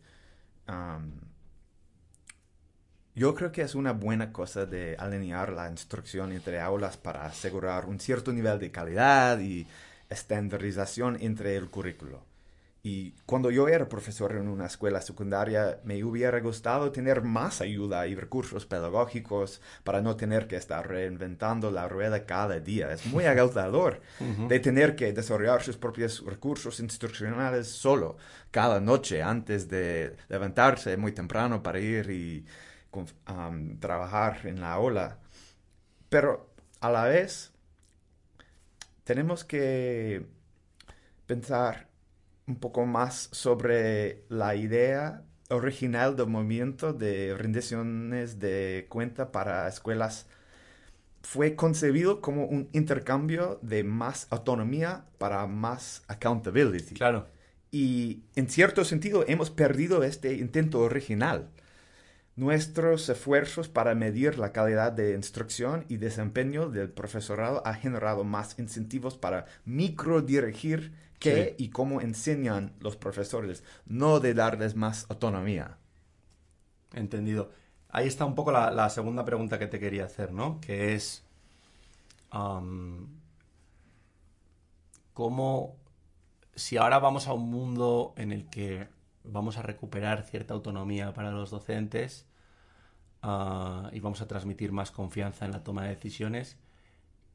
yo 3.15 3.35
creo 3.35 3.51
que 3.51 3.63
es 3.63 3.75
una 3.75 3.91
buena 3.91 4.31
cosa 4.31 4.65
de 4.65 4.95
alinear 4.97 5.51
la 5.51 5.69
instrucción 5.69 6.31
entre 6.31 6.61
aulas 6.61 6.95
para 6.95 7.25
asegurar 7.25 7.85
un 7.85 7.99
cierto 7.99 8.31
nivel 8.31 8.59
de 8.59 8.71
calidad 8.71 9.37
y 9.39 9.67
estandarización 10.11 11.17
entre 11.21 11.55
el 11.55 11.69
currículo. 11.69 12.23
Y 12.83 13.11
cuando 13.27 13.51
yo 13.51 13.67
era 13.67 13.87
profesor 13.87 14.31
en 14.31 14.47
una 14.47 14.65
escuela 14.65 15.01
secundaria, 15.01 15.79
me 15.83 16.03
hubiera 16.03 16.39
gustado 16.39 16.91
tener 16.91 17.21
más 17.21 17.61
ayuda 17.61 18.07
y 18.07 18.15
recursos 18.15 18.65
pedagógicos 18.65 19.61
para 19.83 20.01
no 20.01 20.15
tener 20.15 20.47
que 20.47 20.55
estar 20.55 20.87
reinventando 20.87 21.69
la 21.69 21.87
rueda 21.87 22.25
cada 22.25 22.59
día. 22.59 22.91
Es 22.91 23.05
muy 23.05 23.25
agotador 23.27 24.01
de 24.47 24.59
tener 24.59 24.95
que 24.95 25.13
desarrollar 25.13 25.61
sus 25.61 25.77
propios 25.77 26.25
recursos 26.25 26.79
instruccionales 26.79 27.67
solo 27.67 28.17
cada 28.49 28.79
noche 28.79 29.21
antes 29.21 29.69
de 29.69 30.15
levantarse 30.27 30.97
muy 30.97 31.11
temprano 31.11 31.61
para 31.61 31.79
ir 31.79 32.09
y 32.09 32.45
trabajar 33.79 34.47
en 34.47 34.59
la 34.59 34.79
ola. 34.79 35.19
Pero 36.09 36.49
a 36.79 36.89
la 36.89 37.03
vez, 37.03 37.50
tenemos 39.11 39.43
que 39.43 40.25
pensar 41.25 41.89
un 42.47 42.55
poco 42.55 42.85
más 42.85 43.27
sobre 43.33 44.23
la 44.29 44.55
idea 44.55 45.25
original 45.49 46.15
del 46.15 46.27
movimiento 46.27 46.93
de 46.93 47.35
rendiciones 47.37 48.39
de 48.39 48.85
cuenta 48.87 49.33
para 49.33 49.67
escuelas 49.67 50.27
fue 51.23 51.57
concebido 51.57 52.21
como 52.21 52.45
un 52.45 52.69
intercambio 52.71 53.59
de 53.61 53.83
más 53.83 54.27
autonomía 54.29 55.03
para 55.17 55.45
más 55.45 56.03
accountability. 56.07 56.95
Claro. 56.95 57.27
Y 57.69 58.23
en 58.37 58.49
cierto 58.49 58.85
sentido 58.85 59.25
hemos 59.27 59.49
perdido 59.49 60.03
este 60.03 60.35
intento 60.35 60.79
original. 60.79 61.49
Nuestros 62.35 63.09
esfuerzos 63.09 63.67
para 63.67 63.93
medir 63.93 64.39
la 64.39 64.53
calidad 64.53 64.93
de 64.93 65.15
instrucción 65.15 65.85
y 65.89 65.97
desempeño 65.97 66.69
del 66.69 66.89
profesorado 66.89 67.61
ha 67.67 67.73
generado 67.73 68.23
más 68.23 68.57
incentivos 68.57 69.17
para 69.17 69.45
microdirigir 69.65 70.93
qué 71.19 71.55
y 71.57 71.69
cómo 71.69 72.01
enseñan 72.01 72.73
los 72.79 72.95
profesores, 72.95 73.63
no 73.85 74.19
de 74.19 74.33
darles 74.33 74.75
más 74.75 75.05
autonomía. 75.09 75.77
Entendido. 76.93 77.51
Ahí 77.89 78.07
está 78.07 78.25
un 78.25 78.35
poco 78.35 78.51
la, 78.51 78.89
segunda 78.89 79.25
pregunta 79.25 79.59
que 79.59 79.67
te 79.67 79.79
quería 79.79 80.05
hacer, 80.05 80.31
¿no? 80.31 80.61
Que 80.61 80.95
es 80.95 81.23
cómo, 85.13 85.75
si 86.55 86.77
ahora 86.77 86.99
vamos 86.99 87.27
a 87.27 87.33
un 87.33 87.49
mundo 87.49 88.13
en 88.15 88.31
el 88.31 88.49
que 88.49 88.87
vamos 89.23 89.57
a 89.57 89.61
recuperar 89.61 90.23
cierta 90.23 90.53
autonomía 90.53 91.13
para 91.13 91.31
los 91.31 91.49
docentes 91.49 92.25
ah, 93.21 93.89
y 93.93 93.99
vamos 93.99 94.21
a 94.21 94.27
transmitir 94.27 94.71
más 94.71 94.91
confianza 94.91 95.45
en 95.45 95.51
la 95.51 95.63
toma 95.63 95.83
de 95.83 95.89
decisiones, 95.89 96.57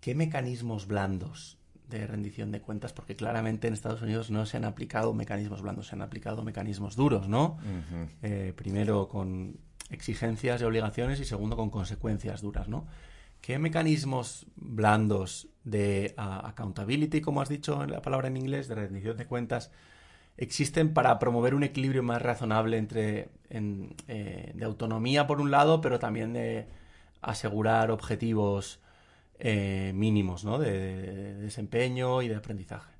¿qué 0.00 0.14
mecanismos 0.14 0.86
blandos 0.86 1.58
de 1.88 2.06
rendición 2.06 2.50
de 2.50 2.60
cuentas, 2.60 2.92
porque 2.92 3.16
claramente 3.16 3.68
en 3.68 3.74
Estados 3.74 4.02
Unidos 4.02 4.30
no 4.30 4.44
se 4.46 4.56
han 4.56 4.64
aplicado 4.64 5.14
mecanismos 5.14 5.62
blandos, 5.62 5.86
se 5.88 5.94
han 5.94 6.02
aplicado 6.02 6.42
mecanismos 6.42 6.96
duros, 6.96 7.28
¿no? 7.28 7.58
Eh, 8.22 8.52
primero 8.56 9.08
con 9.08 9.58
exigencias 9.90 10.60
y 10.60 10.64
obligaciones 10.64 11.20
y 11.20 11.24
segundo 11.24 11.56
con 11.56 11.70
consecuencias 11.70 12.40
duras, 12.42 12.68
¿no? 12.68 12.86
¿Qué 13.40 13.58
mecanismos 13.58 14.46
blandos 14.56 15.48
de 15.62 16.14
accountability, 16.16 17.20
como 17.20 17.40
has 17.40 17.48
dicho 17.48 17.84
en 17.84 17.92
la 17.92 18.02
palabra 18.02 18.28
en 18.28 18.36
inglés, 18.36 18.66
de 18.66 18.74
rendición 18.74 19.16
de 19.16 19.26
cuentas, 19.26 19.70
existen 20.36 20.92
para 20.92 21.18
promover 21.18 21.54
un 21.54 21.62
equilibrio 21.62 22.02
más 22.02 22.20
razonable 22.20 22.78
entre 22.78 23.28
eh, 23.50 24.52
de 24.54 24.64
autonomía 24.64 25.26
por 25.26 25.40
un 25.40 25.50
lado, 25.50 25.80
pero 25.80 25.98
también 25.98 26.32
de 26.32 26.66
asegurar 27.22 27.90
objetivos 27.90 28.80
eh, 29.38 29.92
mínimos 29.94 30.44
¿no? 30.44 30.58
De, 30.58 31.34
desempeño 31.36 32.22
y 32.22 32.28
de 32.28 32.36
aprendizaje. 32.36 32.92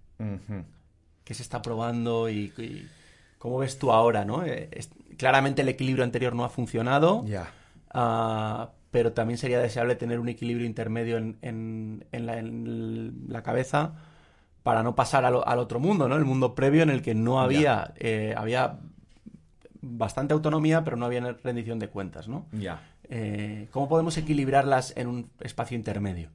¿Qué 1.25 1.35
se 1.35 1.42
está 1.42 1.61
probando 1.61 2.31
y, 2.31 2.53
cómo 3.38 3.59
ves 3.59 3.79
tú 3.79 3.92
ahora? 3.92 4.25
¿no? 4.25 4.44
Eh, 4.44 4.70
claramente 5.16 5.62
el 5.62 5.68
equilibrio 5.68 6.05
anterior 6.05 6.35
no 6.35 6.44
ha 6.44 6.49
funcionado, 6.49 7.25
ah, 7.92 8.70
pero 8.90 9.12
también 9.12 9.37
sería 9.38 9.59
deseable 9.59 9.96
tener 9.96 10.20
un 10.20 10.29
equilibrio 10.29 10.66
intermedio 10.66 11.18
en, 11.18 12.05
la, 12.12 13.42
cabeza 13.42 13.94
para 14.66 14.83
no 14.83 14.96
pasar 14.96 15.24
al, 15.24 15.59
otro 15.61 15.79
mundo, 15.79 16.09
¿no? 16.09 16.16
el 16.16 16.24
mundo 16.24 16.57
previo 16.57 16.83
en 16.83 16.90
el 16.90 17.00
que 17.00 17.14
no 17.14 17.40
había, 17.40 17.94
eh, 17.98 18.35
había 18.37 18.81
bastante 19.81 20.35
autonomía, 20.35 20.83
pero 20.83 20.96
no 20.96 21.07
había 21.07 21.20
rendición 21.20 21.79
de 21.79 21.88
cuentas. 21.88 22.26
¿no? 22.26 22.48
Ya. 22.50 22.83
Eh, 23.05 23.68
¿Cómo 23.70 23.88
podemos 23.88 24.16
equilibrarlas 24.16 24.92
en 24.96 25.07
un 25.07 25.31
espacio 25.38 25.76
intermedio? 25.76 26.31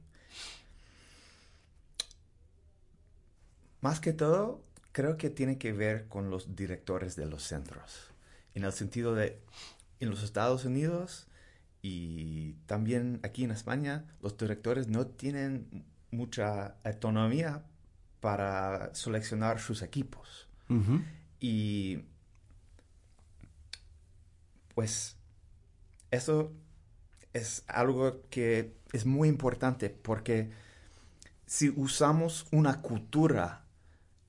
Más 3.82 4.00
que 4.00 4.14
todo, 4.14 4.62
creo 4.92 5.18
que 5.18 5.28
tiene 5.28 5.58
que 5.58 5.74
ver 5.74 6.08
con 6.08 6.30
los 6.30 6.56
directores 6.56 7.16
de 7.16 7.26
los 7.26 7.42
centros. 7.42 8.12
En 8.54 8.64
el 8.64 8.72
sentido 8.72 9.14
de, 9.14 9.42
en 10.00 10.08
los 10.08 10.22
Estados 10.22 10.64
Unidos 10.64 11.26
y 11.82 12.54
también 12.64 13.20
aquí 13.24 13.44
en 13.44 13.50
España, 13.50 14.06
los 14.22 14.38
directores 14.38 14.88
no 14.88 15.06
tienen 15.06 15.84
mucha 16.10 16.76
autonomía 16.82 17.64
para 18.22 18.94
seleccionar 18.94 19.58
sus 19.58 19.82
equipos. 19.82 20.48
Y 21.40 21.98
pues 24.74 25.16
eso 26.10 26.52
es 27.32 27.64
algo 27.66 28.22
que 28.30 28.74
es 28.92 29.04
muy 29.04 29.28
importante 29.28 29.90
porque 29.90 30.50
si 31.46 31.68
usamos 31.76 32.46
una 32.52 32.80
cultura 32.80 33.64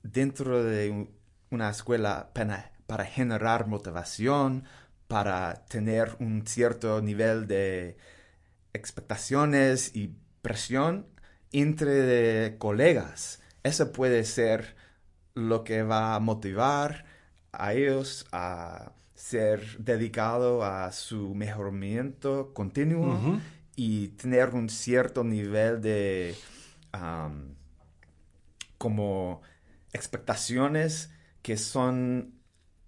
dentro 0.02 0.62
de 0.62 1.08
una 1.50 1.70
escuela 1.70 2.32
para, 2.34 3.04
generar 3.06 3.68
motivación, 3.68 4.64
para 5.06 5.64
tener 5.66 6.16
un 6.18 6.46
cierto 6.46 7.00
nivel 7.00 7.46
de 7.46 7.96
expectaciones 8.72 9.94
y 9.94 10.16
presión 10.42 11.06
entre 11.52 12.58
colegas, 12.58 13.40
eso 13.64 13.92
puede 13.92 14.24
ser 14.24 14.76
lo 15.34 15.64
que 15.64 15.82
va 15.82 16.14
a 16.14 16.20
motivar 16.20 17.06
a 17.50 17.72
ellos 17.72 18.26
a 18.30 18.92
ser 19.14 19.78
dedicado 19.78 20.64
a 20.64 20.92
su 20.92 21.34
mejoramiento 21.34 22.52
continuo 22.52 23.40
y 23.74 24.08
tener 24.08 24.50
un 24.50 24.68
cierto 24.68 25.24
nivel 25.24 25.80
de 25.80 26.36
como 28.78 29.40
expectaciones 29.92 31.10
que 31.42 31.56
son 31.56 32.34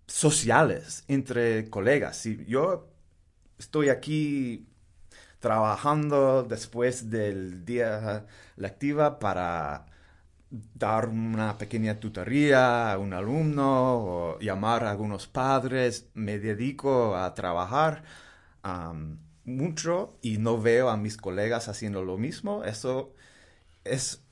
sociales 0.07 1.05
entre 1.09 1.71
colegas. 1.71 2.19
Si 2.19 2.45
yo 2.47 2.89
estoy 3.59 3.89
aquí 3.89 4.69
trabajando 5.41 6.43
después 6.43 7.09
del 7.09 7.65
día 7.65 8.27
lectiva 8.57 9.19
para 9.19 9.87
dar 10.51 11.09
una 11.09 11.59
pequeña 11.59 11.99
tutoría 11.99 12.93
a 12.93 12.99
un 12.99 13.13
alumno 13.13 13.97
o 13.97 14.39
llamar 14.39 14.85
a 14.85 14.91
algunos 14.91 15.27
padres. 15.27 16.09
Me 16.15 16.39
dedico 16.39 17.17
a 17.17 17.35
trabajar 17.35 18.05
mucho 19.45 20.19
y 20.23 20.39
no 20.39 20.61
veo 20.61 20.89
a 20.91 20.97
mis 20.97 21.17
colegas 21.17 21.69
haciendo 21.69 22.03
lo 22.03 22.19
mismo. 22.19 22.65
Eso 22.65 23.15
es 23.85 24.23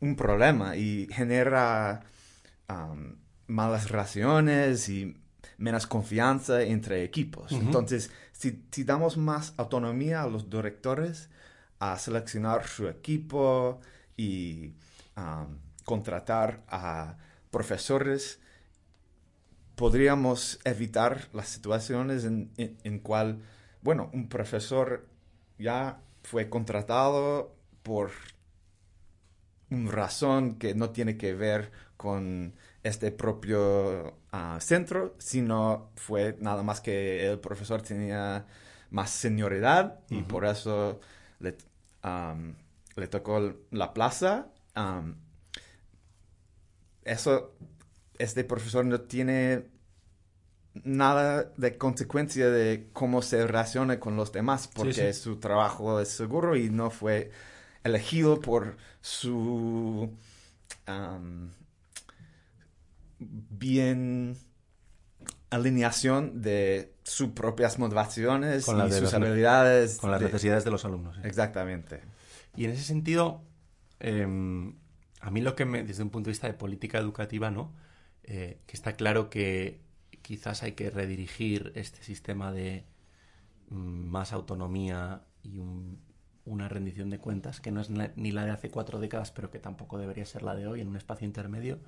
un 0.00 0.16
problema 0.16 0.76
y 0.76 1.08
genera 1.10 2.04
malas 3.46 3.90
relaciones 3.90 4.88
y 4.88 5.16
menos 5.58 5.86
confianza 5.86 6.62
entre 6.62 7.04
equipos. 7.04 7.52
Entonces, 7.52 8.10
si, 8.32 8.64
si, 8.70 8.84
damos 8.84 9.16
más 9.16 9.54
autonomía 9.58 10.22
a 10.22 10.26
los 10.26 10.48
directores 10.48 11.28
a 11.78 11.98
seleccionar 11.98 12.66
su 12.66 12.88
equipo 12.88 13.80
y 14.16 14.72
contratar 15.84 16.62
a 16.68 17.16
profesores, 17.50 18.40
podríamos 19.74 20.58
evitar 20.64 21.28
las 21.32 21.48
situaciones 21.48 22.24
en, 22.24 22.50
en, 22.56 22.98
cual, 22.98 23.42
bueno, 23.82 24.10
un 24.12 24.28
profesor 24.28 25.06
ya 25.58 26.00
fue 26.22 26.48
contratado 26.48 27.54
por 27.82 28.10
una 29.70 29.90
razón 29.90 30.56
que 30.56 30.74
no 30.74 30.90
tiene 30.90 31.16
que 31.16 31.34
ver 31.34 31.72
con 31.96 32.54
este 32.82 33.12
propio 33.12 34.18
ah, 34.32 34.58
centro, 34.60 35.14
sino 35.18 35.90
fue 35.96 36.36
nada 36.40 36.62
más 36.62 36.80
que 36.80 37.26
el 37.26 37.38
profesor 37.38 37.82
tenía 37.82 38.46
más 38.90 39.10
senioridad 39.10 40.00
y 40.10 40.22
por 40.22 40.44
eso 40.44 41.00
le, 41.38 41.56
le 42.96 43.06
tocó 43.08 43.54
la 43.70 43.94
plaza 43.94 44.48
eso, 47.04 47.54
este 48.18 48.44
profesor 48.44 48.84
no 48.84 49.00
tiene 49.02 49.70
nada 50.74 51.52
de 51.56 51.76
consecuencia 51.76 52.48
de 52.48 52.88
cómo 52.92 53.22
se 53.22 53.46
relaciona 53.46 54.00
con 54.00 54.16
los 54.16 54.32
demás, 54.32 54.68
porque 54.68 55.12
su 55.12 55.36
trabajo 55.36 56.00
es 56.00 56.08
seguro 56.08 56.56
y 56.56 56.70
no 56.70 56.90
fue 56.90 57.30
elegido 57.84 58.40
por 58.40 58.76
su 59.00 60.16
bien 63.18 64.36
alineación 65.50 66.40
de 66.40 66.94
sus 67.02 67.30
propias 67.30 67.78
motivaciones 67.78 68.62
y 68.62 68.92
sus 68.92 69.14
habilidades. 69.14 69.98
Con 69.98 70.10
las 70.10 70.22
necesidades 70.22 70.64
de 70.64 70.70
los 70.70 70.84
alumnos. 70.84 71.16
Exactamente. 71.24 72.00
Y 72.56 72.64
en 72.64 72.72
ese 72.72 72.84
sentido, 72.84 73.42
Em, 74.02 74.74
a 75.20 75.30
mí 75.30 75.40
lo 75.40 75.54
que 75.54 75.64
me, 75.64 75.84
desde 75.84 76.02
un 76.02 76.10
punto 76.10 76.26
de 76.26 76.32
vista 76.32 76.48
de 76.48 76.54
política 76.54 76.98
educativa, 76.98 77.52
¿no? 77.52 77.72
Eh, 78.24 78.58
que 78.66 78.76
está 78.76 78.94
claro 78.96 79.30
que 79.30 79.80
quizás 80.22 80.64
hay 80.64 80.72
que 80.72 80.90
redirigir 80.90 81.72
este 81.76 82.02
sistema 82.02 82.50
de 82.52 82.84
mm, 83.70 83.76
más 83.76 84.32
autonomía 84.32 85.22
y 85.44 85.60
una 86.44 86.68
rendición 86.68 87.10
de 87.10 87.18
cuentas, 87.18 87.60
que 87.60 87.70
no 87.70 87.80
es 87.80 87.90
ni 87.90 88.32
la 88.32 88.44
de 88.44 88.50
hace 88.50 88.70
cuatro 88.70 88.98
décadas, 88.98 89.30
pero 89.30 89.50
que 89.52 89.60
tampoco 89.60 89.98
debería 89.98 90.26
ser 90.26 90.42
la 90.42 90.56
de 90.56 90.66
hoy, 90.66 90.80
en 90.80 90.88
un 90.88 90.96
espacio 90.96 91.24
intermedio. 91.24 91.78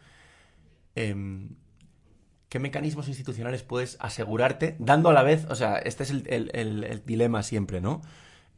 Em, 0.94 1.56
¿Qué 2.48 2.60
mecanismos 2.60 3.08
institucionales 3.08 3.64
puedes 3.64 3.96
asegurarte, 3.98 4.76
dando 4.78 5.10
a 5.10 5.12
la 5.12 5.24
vez, 5.24 5.46
o 5.50 5.56
sea, 5.56 5.78
este 5.78 6.04
es 6.04 6.10
el, 6.10 7.02
dilema 7.04 7.42
siempre, 7.42 7.80
¿no? 7.80 8.02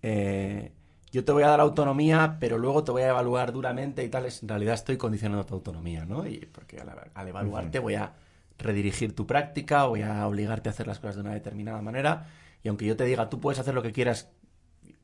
Eh, 0.02 0.72
yo 1.16 1.24
te 1.24 1.32
voy 1.32 1.44
a 1.44 1.48
dar 1.48 1.60
autonomía, 1.60 2.36
pero 2.38 2.58
luego 2.58 2.84
te 2.84 2.92
voy 2.92 3.00
a 3.00 3.08
evaluar 3.08 3.50
duramente 3.50 4.04
y 4.04 4.10
tal. 4.10 4.26
En 4.26 4.48
realidad 4.48 4.74
estoy 4.74 4.98
condicionando 4.98 5.46
tu 5.46 5.54
autonomía, 5.54 6.04
¿no? 6.04 6.26
Y 6.26 6.46
porque 6.52 6.78
al, 6.78 7.26
evaluarte 7.26 7.78
voy 7.78 7.94
a 7.94 8.12
redirigir 8.58 9.14
tu 9.14 9.26
práctica, 9.26 9.86
voy 9.86 10.02
a 10.02 10.26
obligarte 10.26 10.68
a 10.68 10.72
hacer 10.72 10.86
las 10.86 10.98
cosas 10.98 11.14
de 11.14 11.22
una 11.22 11.32
determinada 11.32 11.80
manera. 11.80 12.26
Y 12.62 12.68
aunque 12.68 12.84
yo 12.84 12.98
te 12.98 13.06
diga, 13.06 13.30
tú 13.30 13.40
puedes 13.40 13.58
hacer 13.58 13.72
lo 13.72 13.82
que 13.82 13.92
quieras, 13.92 14.28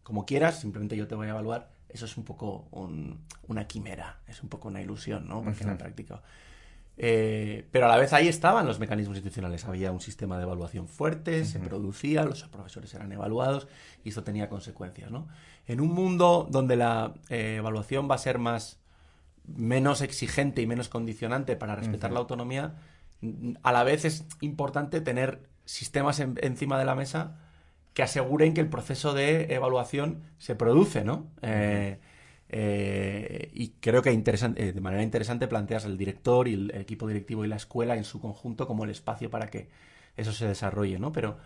como 0.03 0.27
quieras, 0.27 0.61
simplemente 0.61 0.99
yo 0.99 1.09
te 1.09 1.15
voy 1.15 1.29
a 1.29 1.31
evaluar, 1.31 1.71
eso 1.89 2.05
es 2.05 2.15
un 2.19 2.25
poco 2.25 2.69
una 3.49 3.67
quimera, 3.67 4.21
es 4.27 4.43
un 4.43 4.51
poco 4.51 4.69
una 4.69 4.83
ilusión, 4.83 5.27
¿no? 5.27 5.43
Porque 5.43 5.63
en 5.63 5.71
la 5.71 5.79
práctica 5.79 6.21
eh, 7.05 7.67
pero 7.73 7.87
a 7.87 7.89
la 7.89 7.97
vez 7.97 8.13
ahí 8.13 8.29
estaban 8.29 8.65
los 8.65 8.79
mecanismos 8.79 9.17
institucionales. 9.17 9.65
Había 9.65 9.91
un 9.91 10.01
sistema 10.01 10.37
de 10.37 10.45
evaluación 10.45 10.87
fuerte, 10.87 11.45
se 11.45 11.59
producía, 11.59 12.23
los 12.23 12.45
profesores 12.45 12.95
eran 12.95 13.11
evaluados 13.11 13.67
y 14.05 14.11
eso 14.11 14.23
tenía 14.23 14.49
consecuencias. 14.49 15.11
¿no? 15.11 15.27
En 15.67 15.81
un 15.81 15.93
mundo 15.93 16.47
donde 16.49 16.77
la 16.77 17.15
eh, 17.29 17.57
evaluación 17.59 18.09
va 18.09 18.15
a 18.15 18.19
ser 18.19 18.39
más 18.39 18.79
menos 19.45 20.01
exigente 20.01 20.63
y 20.63 20.69
menos 20.69 20.89
condicionante 20.89 21.57
para 21.57 21.75
respetar 21.75 22.13
la 22.13 22.21
autonomía, 22.21 22.77
a 23.65 23.73
la 23.73 23.83
vez 23.83 24.05
es 24.05 24.25
importante 24.41 25.01
tener 25.01 25.49
sistemas 25.65 26.21
encima 26.21 26.79
de 26.79 26.85
la 26.85 26.95
mesa 26.95 27.37
que 27.95 28.05
aseguren 28.05 28.55
que 28.55 28.61
el 28.61 28.69
proceso 28.69 29.13
de 29.13 29.53
evaluación 29.53 30.23
se 30.39 30.55
produce, 30.55 31.03
¿no? 31.03 31.27
Eh, 31.43 31.99
y 32.55 33.69
creo 33.81 34.03
que 34.03 34.11
eh, 34.11 34.73
de 34.73 34.81
manera 34.81 35.03
interesante 35.03 35.49
planteas 35.49 35.87
el 35.87 35.97
director 35.97 36.49
y 36.49 36.55
el 36.55 36.71
equipo 36.75 37.09
directivo 37.09 37.45
y 37.45 37.49
la 37.49 37.57
escuela 37.57 37.97
en 37.97 38.05
su 38.05 38.21
conjunto 38.21 38.67
como 38.67 38.85
el 38.85 38.91
espacio 38.91 39.31
para 39.31 39.49
que 39.49 39.71
eso 40.19 40.33
se 40.33 40.47
desarrolle, 40.47 40.99
¿no? 40.99 41.13
Pero 41.13 41.39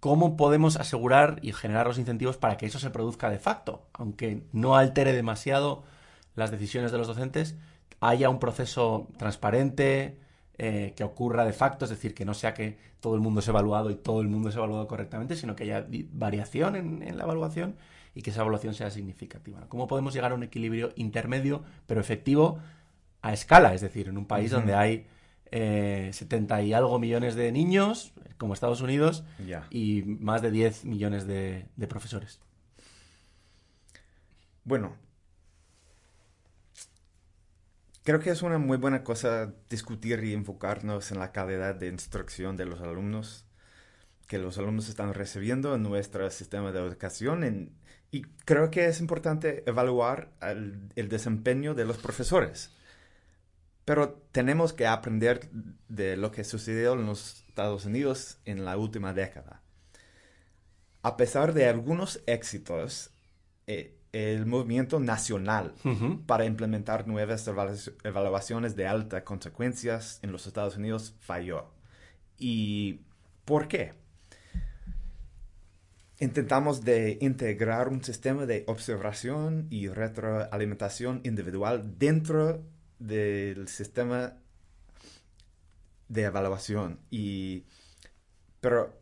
¿cómo 0.00 0.38
podemos 0.38 0.76
asegurar 0.76 1.38
y 1.42 1.52
generar 1.52 1.86
los 1.86 1.98
incentivos 1.98 2.38
para 2.38 2.56
que 2.56 2.64
eso 2.64 2.78
se 2.78 2.88
produzca 2.88 3.28
de 3.28 3.38
facto? 3.38 3.86
Aunque 3.92 4.42
no 4.52 4.76
altere 4.76 5.12
demasiado 5.12 5.84
las 6.34 6.50
decisiones 6.50 6.92
de 6.92 6.98
los 6.98 7.08
docentes, 7.08 7.56
haya 8.00 8.30
un 8.30 8.38
proceso 8.38 9.08
transparente, 9.18 10.18
eh, 10.56 10.94
que 10.96 11.04
ocurra 11.04 11.44
de 11.44 11.52
facto, 11.52 11.84
es 11.84 11.90
decir, 11.90 12.14
que 12.14 12.24
no 12.24 12.32
sea 12.32 12.54
que 12.54 12.78
todo 13.00 13.14
el 13.14 13.20
mundo 13.20 13.40
es 13.40 13.48
evaluado 13.48 13.90
y 13.90 13.96
todo 13.96 14.22
el 14.22 14.28
mundo 14.28 14.48
es 14.48 14.56
evaluado 14.56 14.86
correctamente, 14.88 15.36
sino 15.36 15.54
que 15.54 15.64
haya 15.64 15.86
variación 16.12 16.74
en 16.76 17.18
la 17.18 17.24
evaluación 17.24 17.76
y 18.18 18.22
que 18.22 18.30
esa 18.30 18.40
evaluación 18.40 18.74
sea 18.74 18.90
significativa. 18.90 19.60
¿Cómo 19.68 19.86
podemos 19.86 20.12
llegar 20.12 20.32
a 20.32 20.34
un 20.34 20.42
equilibrio 20.42 20.92
intermedio, 20.96 21.62
pero 21.86 22.00
efectivo 22.00 22.58
a 23.22 23.32
escala? 23.32 23.74
Es 23.74 23.80
decir, 23.80 24.08
en 24.08 24.18
un 24.18 24.26
país 24.26 24.50
donde 24.50 24.74
hay 24.74 25.06
eh, 25.52 26.10
70 26.12 26.62
y 26.62 26.72
algo 26.72 26.98
millones 26.98 27.36
de 27.36 27.52
niños, 27.52 28.12
como 28.36 28.54
Estados 28.54 28.80
Unidos, 28.80 29.22
y 29.70 30.02
más 30.02 30.42
de 30.42 30.50
10 30.50 30.84
millones 30.84 31.28
de, 31.28 31.68
profesores. 31.88 32.40
Bueno, 34.64 34.96
Creo 38.02 38.20
que 38.20 38.30
es 38.30 38.40
una 38.40 38.56
muy 38.56 38.78
buena 38.78 39.04
cosa 39.04 39.52
discutir 39.68 40.24
y 40.24 40.32
enfocarnos 40.32 41.12
en 41.12 41.18
la 41.18 41.30
calidad 41.30 41.74
de 41.74 41.88
instrucción 41.88 42.56
de 42.56 42.64
los 42.64 42.80
alumnos 42.80 43.44
que 44.26 44.38
los 44.38 44.56
alumnos 44.56 44.88
están 44.88 45.12
recibiendo 45.12 45.74
en 45.74 45.82
nuestro 45.82 46.30
sistema 46.30 46.72
de 46.72 46.78
educación 46.80 47.44
en, 47.44 47.78
y 48.10 48.22
creo 48.44 48.70
que 48.70 48.86
es 48.86 49.00
importante 49.00 49.64
evaluar 49.66 50.30
el, 50.40 51.08
desempeño 51.08 51.74
de 51.74 51.84
los 51.84 51.98
profesores. 51.98 52.70
Pero 53.84 54.22
tenemos 54.32 54.72
que 54.72 54.86
aprender 54.86 55.48
de 55.88 56.16
lo 56.16 56.30
que 56.30 56.44
sucedió 56.44 56.94
en 56.94 57.06
los 57.06 57.44
Estados 57.48 57.84
Unidos 57.84 58.38
en 58.44 58.64
la 58.64 58.76
última 58.76 59.12
década. 59.12 59.62
A 61.02 61.16
pesar 61.16 61.52
de 61.52 61.68
algunos 61.68 62.20
éxitos, 62.26 63.10
eh, 63.66 63.98
el 64.12 64.46
movimiento 64.46 65.00
nacional 65.00 65.74
para 66.26 66.46
implementar 66.46 67.06
nuevas 67.06 67.46
evaluaciones 68.04 68.74
de 68.74 68.86
altas 68.86 69.22
consecuencias 69.22 70.18
en 70.22 70.32
los 70.32 70.46
Estados 70.46 70.76
Unidos 70.76 71.14
falló. 71.20 71.70
¿Y 72.38 73.00
por 73.44 73.68
qué? 73.68 73.94
Intentamos 76.20 76.84
de 76.84 77.18
integrar 77.20 77.88
un 77.88 78.02
sistema 78.02 78.46
de 78.46 78.64
observación 78.66 79.66
y 79.70 79.88
retroalimentación 79.88 81.20
individual 81.24 81.98
dentro 81.98 82.64
del 82.98 83.68
sistema 83.68 84.34
de 86.08 86.22
evaluación. 86.22 86.98
Y, 87.10 87.64
pero 88.60 88.98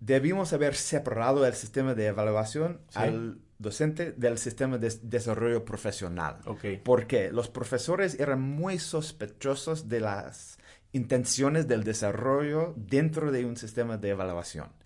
debimos 0.00 0.52
haber 0.52 0.74
separado 0.74 1.46
el 1.46 1.54
sistema 1.54 1.94
de 1.94 2.06
evaluación 2.06 2.80
al 2.94 3.40
docente 3.58 4.10
del 4.12 4.38
sistema 4.38 4.78
de 4.78 4.92
desarrollo 5.02 5.64
profesional. 5.64 6.38
Porque 6.82 7.30
los 7.30 7.48
profesores 7.48 8.18
eran 8.18 8.40
muy 8.40 8.80
sospechosos 8.80 9.88
de 9.88 10.00
las 10.00 10.58
intenciones 10.90 11.68
del 11.68 11.84
desarrollo 11.84 12.74
dentro 12.76 13.30
de 13.30 13.44
un 13.44 13.56
sistema 13.56 13.96
de 13.96 14.10
evaluación. 14.10 14.81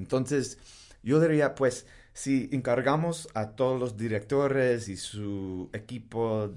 Entonces, 0.00 0.58
yo 1.02 1.20
diría, 1.20 1.54
pues, 1.54 1.86
si 2.12 2.48
encargamos 2.52 3.28
a 3.34 3.50
todos 3.50 3.78
los 3.78 3.96
directores 3.96 4.88
y 4.88 4.96
su 4.96 5.70
equipo 5.72 6.50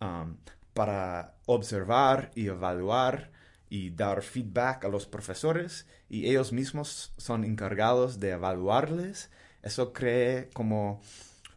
um, 0.00 0.36
para 0.74 1.36
observar 1.46 2.30
y 2.34 2.46
evaluar 2.48 3.30
y 3.68 3.90
dar 3.90 4.22
feedback 4.22 4.84
a 4.84 4.88
los 4.88 5.06
profesores 5.06 5.86
y 6.08 6.26
ellos 6.26 6.52
mismos 6.52 7.12
son 7.18 7.44
encargados 7.44 8.18
de 8.18 8.30
evaluarles, 8.30 9.30
eso 9.62 9.92
crea 9.92 10.48
como 10.52 11.02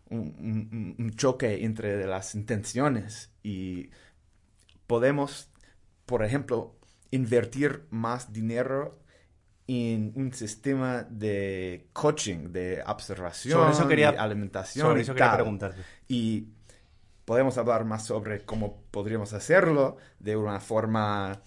un, 0.10 1.14
choque 1.16 1.64
entre 1.64 2.06
las 2.06 2.36
intenciones 2.36 3.32
y 3.44 3.90
podemos, 4.88 5.50
por 6.06 6.24
ejemplo, 6.24 6.76
invertir 7.12 7.86
más 7.90 8.34
dinero 8.34 9.00
en 9.74 10.12
un 10.16 10.34
sistema 10.34 11.04
de 11.04 11.88
coaching, 11.94 12.52
de 12.52 12.84
observación, 12.86 13.72
de 13.88 14.06
alimentación. 14.06 14.88
Sobre 14.88 15.02
eso 15.02 15.14
quería 15.14 15.34
preguntarte. 15.34 15.82
Y 16.10 16.48
podemos 17.24 17.58
hablar 17.58 17.86
más 17.86 18.06
sobre 18.06 18.44
cómo 18.44 18.84
podríamos 18.92 19.32
hacerlo 19.32 19.96
de 20.20 20.36
una 20.36 20.60
forma 20.60 21.42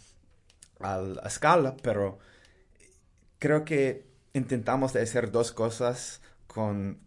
a, 0.81 1.03
escala, 1.27 1.77
pero 1.83 2.19
creo 3.39 3.67
que 3.67 4.07
intentamos 4.33 4.97
hacer 4.97 5.31
dos 5.31 5.53
cosas 5.53 6.23
con 6.47 6.99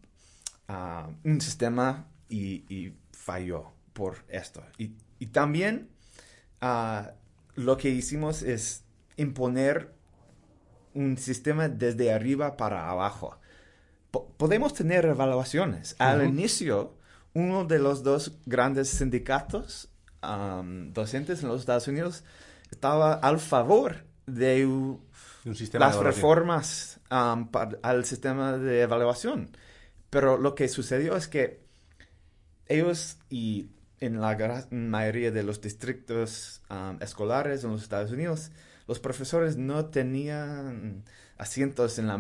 ah, 0.67 1.09
un 1.23 1.41
sistema 1.41 2.07
y, 2.29 2.93
falló 3.11 3.71
por 3.93 4.23
esto. 4.29 4.63
Y, 4.77 5.25
también 5.31 5.89
ah, 6.61 7.13
lo 7.55 7.75
que 7.77 7.89
hicimos 7.89 8.43
es 8.43 8.83
imponer 9.15 9.96
un 10.97 11.17
sistema 11.17 11.69
desde 11.69 12.11
arriba 12.11 12.57
para 12.57 12.89
abajo. 12.89 13.39
podemos 14.37 14.73
tener 14.73 15.05
evaluaciones. 15.05 15.95
Al 15.99 16.25
inicio, 16.25 16.95
uno 17.33 17.65
de 17.65 17.79
los 17.79 18.03
dos 18.03 18.33
grandes 18.45 18.89
sindicatos 18.89 19.89
docentes 20.93 21.43
en 21.43 21.49
los 21.49 21.61
Estados 21.61 21.87
Unidos 21.87 22.23
estaba 22.71 23.13
al 23.13 23.39
favor 23.39 24.05
de 24.25 24.67
las 25.73 25.97
reformas 25.97 26.99
al 27.09 28.05
sistema 28.05 28.57
de 28.57 28.81
evaluación. 28.81 29.51
Pero 30.09 30.37
lo 30.37 30.55
que 30.55 30.67
sucedió 30.67 31.15
es 31.15 31.27
que 31.27 31.61
ellos 32.65 33.17
y 33.29 33.69
en 33.99 34.19
la 34.19 34.65
mayoría 34.71 35.31
de 35.31 35.43
los 35.43 35.61
distritos 35.61 36.61
escolares 36.99 37.63
en 37.63 37.71
los 37.71 37.83
Estados 37.83 38.11
Unidos, 38.11 38.51
los 38.87 38.99
profesores 38.99 39.57
no 39.57 39.85
tenían 39.87 41.03
asientos 41.37 41.99
en 41.99 42.07
la, 42.07 42.15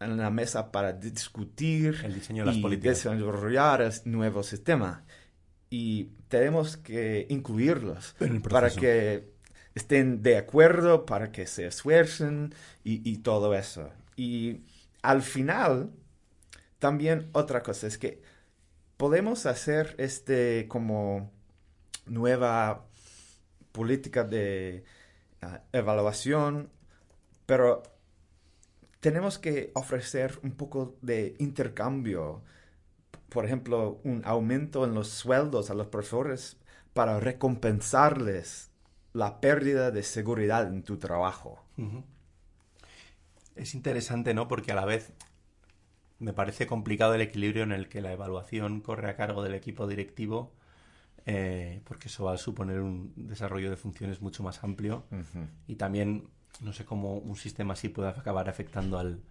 en 0.00 0.16
la 0.16 0.30
mesa 0.30 0.70
para 0.70 0.92
discutir 0.92 2.00
el 2.04 2.14
diseño 2.14 2.42
de 2.42 2.46
las 2.46 2.56
y 2.56 2.62
políticas. 2.62 3.04
desarrollar 3.04 3.82
el 3.82 3.92
nuevo 4.04 4.42
sistema. 4.42 5.04
Y 5.70 6.10
tenemos 6.28 6.76
que 6.76 7.26
incluirlos 7.30 8.14
para 8.48 8.70
que 8.70 9.32
estén 9.74 10.22
de 10.22 10.36
acuerdo, 10.36 11.04
para 11.04 11.32
que 11.32 11.46
se 11.46 11.66
esfuercen 11.66 12.54
y, 12.84 13.08
y 13.10 13.18
todo 13.18 13.54
eso. 13.54 13.90
Y 14.14 14.60
al 15.02 15.22
final, 15.22 15.90
también 16.78 17.28
otra 17.32 17.62
cosa 17.62 17.86
es 17.86 17.98
que 17.98 18.22
podemos 18.96 19.46
hacer 19.46 19.94
este 19.98 20.68
como 20.68 21.32
nueva 22.06 22.86
política 23.72 24.22
de 24.22 24.84
ah, 25.44 25.62
evaluación, 25.72 26.70
pero 27.46 27.82
tenemos 29.00 29.38
que 29.38 29.70
ofrecer 29.74 30.38
un 30.42 30.52
poco 30.52 30.96
de 31.02 31.36
intercambio. 31.38 32.42
Por 33.28 33.44
ejemplo, 33.44 34.00
un 34.04 34.22
aumento 34.24 34.84
en 34.84 34.94
los 34.94 35.08
sueldos 35.08 35.70
a 35.70 35.74
los 35.74 35.88
profesores 35.88 36.56
para 36.94 37.20
recompensarles 37.20 38.70
la 39.12 39.40
pérdida 39.40 39.90
de 39.90 40.02
seguridad 40.02 40.66
en 40.66 40.82
tu 40.82 40.96
trabajo. 40.98 41.62
Es 43.54 43.74
interesante, 43.74 44.34
¿no? 44.34 44.48
Porque 44.48 44.72
a 44.72 44.74
la 44.74 44.84
vez 44.84 45.12
me 46.18 46.32
parece 46.32 46.66
complicado 46.66 47.14
el 47.14 47.20
equilibrio 47.20 47.62
en 47.62 47.72
el 47.72 47.88
que 47.88 48.00
la 48.00 48.12
evaluación 48.12 48.80
corre 48.80 49.10
a 49.10 49.16
cargo 49.16 49.42
del 49.42 49.54
equipo 49.54 49.86
directivo, 49.86 50.52
eh, 51.26 51.80
porque 51.84 52.08
eso 52.08 52.24
va 52.24 52.34
a 52.34 52.36
suponer 52.36 52.80
un 52.80 53.12
desarrollo 53.16 53.70
de 53.70 53.76
funciones 53.76 54.20
mucho 54.20 54.42
más 54.42 54.62
amplio 54.62 55.04
y 55.66 55.76
también 55.76 56.28
no 56.60 56.72
sé 56.72 56.84
cómo 56.84 57.18
un 57.18 57.36
sistema 57.36 57.74
así 57.74 57.88
puede 57.88 58.08
acabar 58.08 58.48
afectando 58.48 58.98
al, 58.98 59.22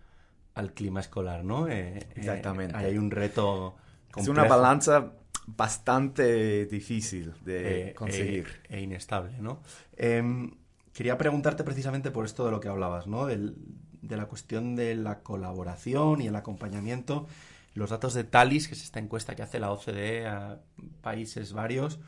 clima 0.74 1.00
escolar, 1.00 1.44
¿no? 1.44 1.68
Eh, 1.68 1.98
eh, 1.98 2.08
Exactamente. 2.16 2.76
hay 2.76 2.98
un 2.98 3.12
reto. 3.12 3.76
Es 4.16 4.28
una 4.28 4.44
balanza 4.44 5.14
bastante 5.48 6.66
difícil 6.68 7.34
de 7.44 7.90
eh, 7.90 7.94
conseguir. 7.94 8.62
E, 8.70 8.82
inestable, 8.82 9.38
¿no? 9.40 9.62
Em, 9.98 10.52
quería 10.94 11.18
preguntarte 11.18 11.64
precisamente 11.64 12.12
por 12.12 12.26
esto 12.26 12.46
de 12.46 12.52
lo 12.52 12.60
que 12.60 12.68
hablabas, 12.68 13.08
¿no? 13.08 13.26
de 13.28 14.18
la 14.18 14.26
cuestión 14.26 14.76
de 14.76 14.96
la 14.96 15.20
colaboración 15.20 16.22
y 16.22 16.28
el 16.28 16.36
acompañamiento. 16.36 17.28
Los 17.74 17.90
datos 17.90 18.14
de 18.14 18.24
Talis, 18.24 18.68
que 18.68 18.76
es 18.76 18.84
esta 18.84 19.00
encuesta 19.00 19.36
que 19.36 19.44
hace 19.44 19.60
la 19.60 19.72
OCDE 19.72 20.28
a 20.28 20.60
países 21.02 21.54
varios, 21.54 22.00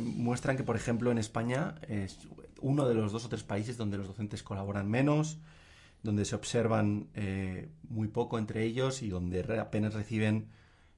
muestran 0.00 0.56
que, 0.56 0.64
por 0.64 0.76
ejemplo, 0.76 1.10
en 1.10 1.18
España 1.18 1.76
es 1.88 2.18
uno 2.60 2.88
de 2.88 2.94
los 2.94 3.12
dos 3.12 3.24
o 3.24 3.28
tres 3.28 3.42
países 3.42 3.76
donde 3.76 3.98
los 3.98 4.08
docentes 4.08 4.42
colaboran 4.42 4.88
menos, 4.88 5.38
donde 6.02 6.24
se 6.24 6.34
observan 6.34 7.08
eh, 7.14 7.68
muy 7.88 8.08
poco 8.08 8.38
entre 8.38 8.64
ellos 8.64 9.02
y 9.02 9.08
donde 9.08 9.40
apenas 9.60 9.94
reciben 9.94 10.48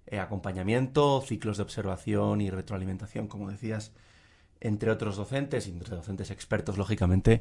eh, 0.07 0.19
acompañamiento, 0.19 1.23
ciclos 1.23 1.57
de 1.57 1.63
observación 1.63 2.41
y 2.41 2.51
retroalimentación, 2.51 3.29
como 3.29 3.51
decías, 3.51 3.93
entre 4.61 4.91
otros 4.91 5.17
docentes, 5.17 5.67
entre 5.67 5.97
docentes 5.97 6.31
expertos, 6.31 6.77
lógicamente. 6.77 7.41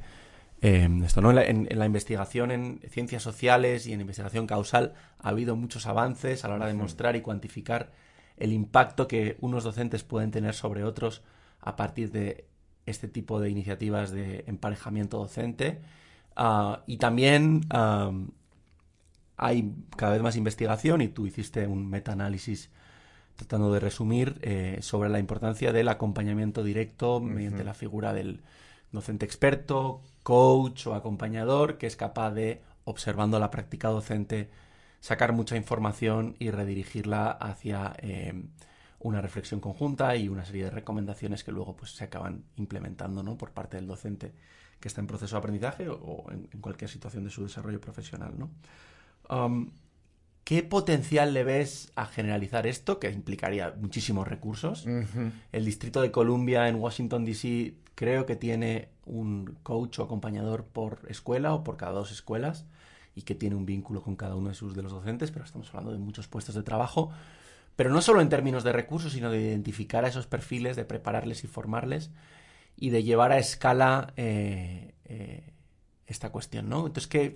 Em, 0.62 1.04
esto, 1.04 1.22
¿no? 1.22 1.32
En 1.32 1.68
la, 1.72 1.86
investigación 1.86 2.52
en 2.52 2.82
ciencias 2.90 3.24
sociales 3.24 3.88
y 3.88 3.94
en 3.94 4.02
investigación 4.02 4.46
causal 4.46 4.94
ha 5.20 5.30
habido 5.30 5.56
muchos 5.56 5.86
avances 5.86 6.44
a 6.44 6.50
la 6.50 6.56
hora 6.56 6.68
de 6.68 6.74
mostrar 6.74 7.16
y 7.16 7.22
cuantificar 7.22 7.92
el 8.36 8.52
impacto 8.52 9.08
que 9.08 9.38
unos 9.40 9.64
docentes 9.64 10.04
pueden 10.04 10.32
tener 10.32 10.54
sobre 10.54 10.84
otros 10.84 11.22
a 11.62 11.78
partir 11.78 12.12
de 12.12 12.46
este 12.86 13.08
tipo 13.08 13.40
de 13.40 13.50
iniciativas 13.50 14.12
de 14.12 14.44
emparejamiento 14.48 15.18
docente. 15.18 15.82
Ah, 16.36 16.84
y 16.88 16.98
también 16.98 17.62
hay 19.38 19.74
cada 19.96 20.14
vez 20.14 20.22
más 20.22 20.36
investigación 20.36 21.02
y 21.02 21.08
tú 21.08 21.26
hiciste 21.26 21.68
un 21.68 21.90
metaanálisis 21.90 22.70
tratando 23.38 23.72
de 23.72 23.80
resumir 23.80 24.38
eh, 24.42 24.80
sobre 24.82 25.08
la 25.08 25.20
importancia 25.20 25.72
del 25.72 25.88
acompañamiento 25.88 26.64
directo 26.64 27.22
mediante 27.22 27.64
la 27.64 27.74
figura 27.74 28.14
del 28.14 28.42
docente 28.92 29.26
experto, 29.26 30.02
coach 30.24 30.88
o 30.88 30.96
acompañador 30.96 31.78
que 31.78 31.88
es 31.88 31.96
capaz 31.96 32.32
de, 32.32 32.62
observando 32.84 33.40
la 33.40 33.52
práctica 33.52 33.90
docente, 33.90 34.50
sacar 35.00 35.34
mucha 35.34 35.56
información 35.56 36.36
y 36.40 36.52
redirigirla 36.52 37.32
hacia 37.32 37.94
eh, 38.00 38.34
una 39.00 39.22
reflexión 39.22 39.60
conjunta 39.60 40.16
y 40.16 40.28
una 40.28 40.46
serie 40.46 40.66
de 40.66 40.72
recomendaciones 40.72 41.44
que 41.44 41.52
luego 41.52 41.76
pues, 41.76 41.92
se 41.92 42.04
acaban 42.04 42.44
implementando 42.58 43.24
¿no? 43.24 43.38
por 43.38 43.52
parte 43.52 43.78
del 43.78 43.88
docente 43.88 44.34
que 44.80 44.88
está 44.88 45.02
en 45.02 45.08
proceso 45.08 45.36
de 45.36 45.40
aprendizaje 45.40 45.90
o, 45.90 46.26
en, 46.32 46.48
cualquier 46.62 46.90
situación 46.90 47.24
de 47.24 47.30
su 47.30 47.44
desarrollo 47.44 47.82
profesional. 47.82 48.34
¿no? 48.38 48.50
¿Qué 50.50 50.64
potencial 50.64 51.36
le 51.36 51.44
ves 51.44 51.92
a 51.96 52.08
generalizar 52.08 52.66
esto, 52.66 52.98
que 52.98 53.12
implicaría 53.12 53.76
muchísimos 53.80 54.28
recursos? 54.28 54.84
El 55.52 55.64
Distrito 55.64 56.02
de 56.02 56.10
Columbia 56.10 56.68
en 56.68 56.78
Washington, 56.78 57.24
D.C. 57.24 57.76
creo 57.94 58.26
que 58.26 58.36
tiene 58.36 58.90
un 59.06 59.60
coach 59.62 60.00
o 60.00 60.04
acompañador 60.04 60.66
por 60.66 61.02
escuela 61.08 61.54
o 61.54 61.64
por 61.64 61.78
cada 61.78 61.92
dos 61.92 62.12
escuelas 62.12 62.66
y 63.14 63.22
que 63.22 63.36
tiene 63.36 63.56
un 63.56 63.68
vínculo 63.68 64.02
con 64.02 64.16
cada 64.16 64.36
uno 64.36 64.50
de 64.50 64.56
sus 64.56 64.76
de 64.76 64.82
los 64.82 64.92
docentes, 64.92 65.30
pero 65.30 65.46
estamos 65.46 65.70
hablando 65.70 65.92
de 65.92 66.00
muchos 66.00 66.28
puestos 66.28 66.56
de 66.56 66.64
trabajo 66.64 67.12
pero 67.76 67.92
no 67.92 68.02
solo 68.02 68.20
en 68.20 68.30
términos 68.30 68.64
de 68.64 68.74
recursos, 68.74 69.14
sino 69.14 69.30
de 69.30 69.40
identificar 69.40 70.04
a 70.04 70.08
esos 70.08 70.26
perfiles, 70.26 70.76
de 70.76 70.84
prepararles 70.84 71.44
y 71.44 71.48
formarles 71.48 72.10
y 72.76 72.90
de 72.90 73.04
llevar 73.04 73.32
a 73.32 73.38
escala 73.38 74.14
eh, 74.18 74.96
eh, 75.06 75.54
esta 76.08 76.32
cuestión, 76.32 76.70
¿no? 76.70 76.88
Entonces, 76.88 77.08
¿qué, 77.08 77.30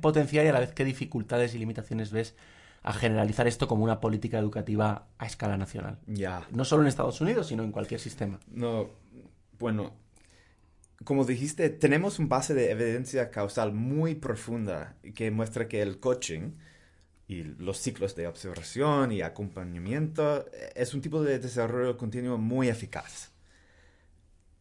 potencial 0.00 0.44
y 0.44 0.48
a 0.50 0.52
la 0.52 0.60
vez 0.60 0.74
qué 0.74 0.84
dificultades 0.84 1.54
y 1.54 1.58
limitaciones 1.58 2.12
ves 2.12 2.36
a 2.82 2.92
generalizar 2.92 3.46
esto 3.46 3.68
como 3.68 3.84
una 3.84 4.00
política 4.00 4.38
educativa 4.38 5.08
a 5.18 5.26
escala 5.26 5.56
nacional? 5.56 5.98
Ya. 6.06 6.46
No 6.50 6.64
solo 6.64 6.82
en 6.82 6.88
Estados 6.88 7.20
Unidos, 7.20 7.48
sino 7.48 7.64
en 7.64 7.72
cualquier 7.72 8.00
sistema. 8.00 8.38
No, 8.48 8.90
bueno, 9.58 9.92
como 11.04 11.24
dijiste, 11.24 11.70
tenemos 11.70 12.18
un 12.18 12.28
base 12.28 12.54
de 12.54 12.70
evidencia 12.70 13.30
causal 13.30 13.72
muy 13.72 14.14
profunda 14.14 14.96
que 15.14 15.30
muestra 15.30 15.68
que 15.68 15.82
el 15.82 16.00
coaching 16.00 16.52
y 17.26 17.42
los 17.42 17.78
ciclos 17.78 18.16
de 18.16 18.26
observación 18.26 19.12
y 19.12 19.22
acompañamiento 19.22 20.46
es 20.74 20.94
un 20.94 21.02
tipo 21.02 21.22
de 21.22 21.38
desarrollo 21.38 21.96
continuo 21.96 22.38
muy 22.38 22.68
eficaz. 22.68 23.32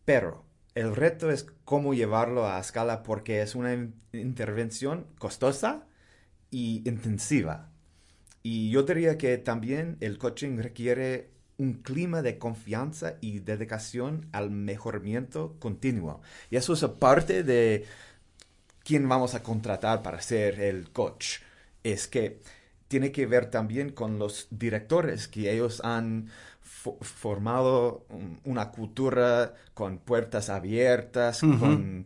Pero 0.05 0.45
el 0.75 0.95
reto 0.95 1.31
es 1.31 1.47
cómo 1.63 1.93
llevarlo 1.93 2.45
a 2.45 2.59
escala 2.59 3.03
porque 3.03 3.41
es 3.41 3.55
una 3.55 3.73
intervención 4.13 5.07
costosa 5.17 5.87
y 6.51 6.87
intensiva. 6.87 7.71
Y 8.43 8.69
yo 8.69 8.83
diría 8.83 9.17
que 9.17 9.37
también 9.37 9.97
el 9.99 10.17
coaching 10.17 10.57
requiere 10.57 11.29
un 11.57 11.73
clima 11.73 12.21
de 12.21 12.37
confianza 12.37 13.15
y 13.19 13.39
dedicación 13.39 14.27
al 14.31 14.51
mejoramiento 14.51 15.55
continuo. 15.59 16.21
Y 16.49 16.55
eso 16.55 16.73
es 16.73 16.83
parte 16.85 17.43
de 17.43 17.85
quién 18.83 19.09
vamos 19.09 19.33
a 19.33 19.43
contratar 19.43 20.01
para 20.03 20.21
ser 20.21 20.61
el 20.61 20.91
coach. 20.91 21.39
Es 21.83 22.07
que 22.07 22.39
tiene 22.87 23.11
que 23.11 23.25
ver 23.25 23.49
también 23.49 23.91
con 23.91 24.19
los 24.19 24.47
directores, 24.51 25.27
que 25.27 25.51
ellos 25.51 25.81
han 25.83 26.29
formado 27.01 28.05
una 28.45 28.71
cultura 28.71 29.55
con 29.73 29.97
puertas 29.97 30.49
abiertas, 30.49 31.41
con 31.41 32.05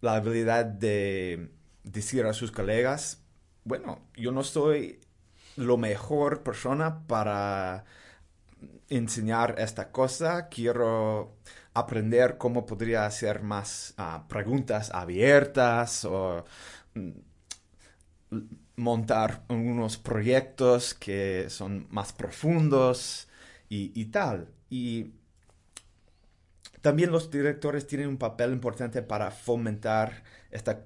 la 0.00 0.16
habilidad 0.16 0.66
de 0.66 1.48
decir 1.84 2.26
a 2.26 2.32
sus 2.32 2.50
colegas, 2.50 3.22
bueno, 3.64 4.00
yo 4.16 4.32
no 4.32 4.44
soy 4.44 4.98
lo 5.58 5.76
mejor 5.76 6.42
persona 6.42 7.06
para 7.06 7.84
enseñar 8.88 9.56
esta 9.58 9.90
cosa, 9.92 10.48
quiero 10.48 11.36
aprender 11.74 12.38
cómo 12.38 12.66
podría 12.66 13.06
hacer 13.06 13.42
más 13.42 13.94
ah, 13.98 14.24
preguntas 14.28 14.90
abiertas 14.92 16.04
o 16.04 16.44
mm, 16.94 17.10
montar 18.76 19.44
unos 19.48 19.98
proyectos 19.98 20.94
que 20.94 21.50
son 21.50 21.86
más 21.90 22.12
profundos 22.12 23.28
y, 23.68 24.04
tal. 24.06 24.48
Y 24.70 25.12
también 26.80 27.10
los 27.10 27.30
directores 27.30 27.86
tienen 27.86 28.08
un 28.08 28.16
papel 28.18 28.52
importante 28.52 29.02
para 29.02 29.30
fomentar 29.30 30.22
esta 30.50 30.84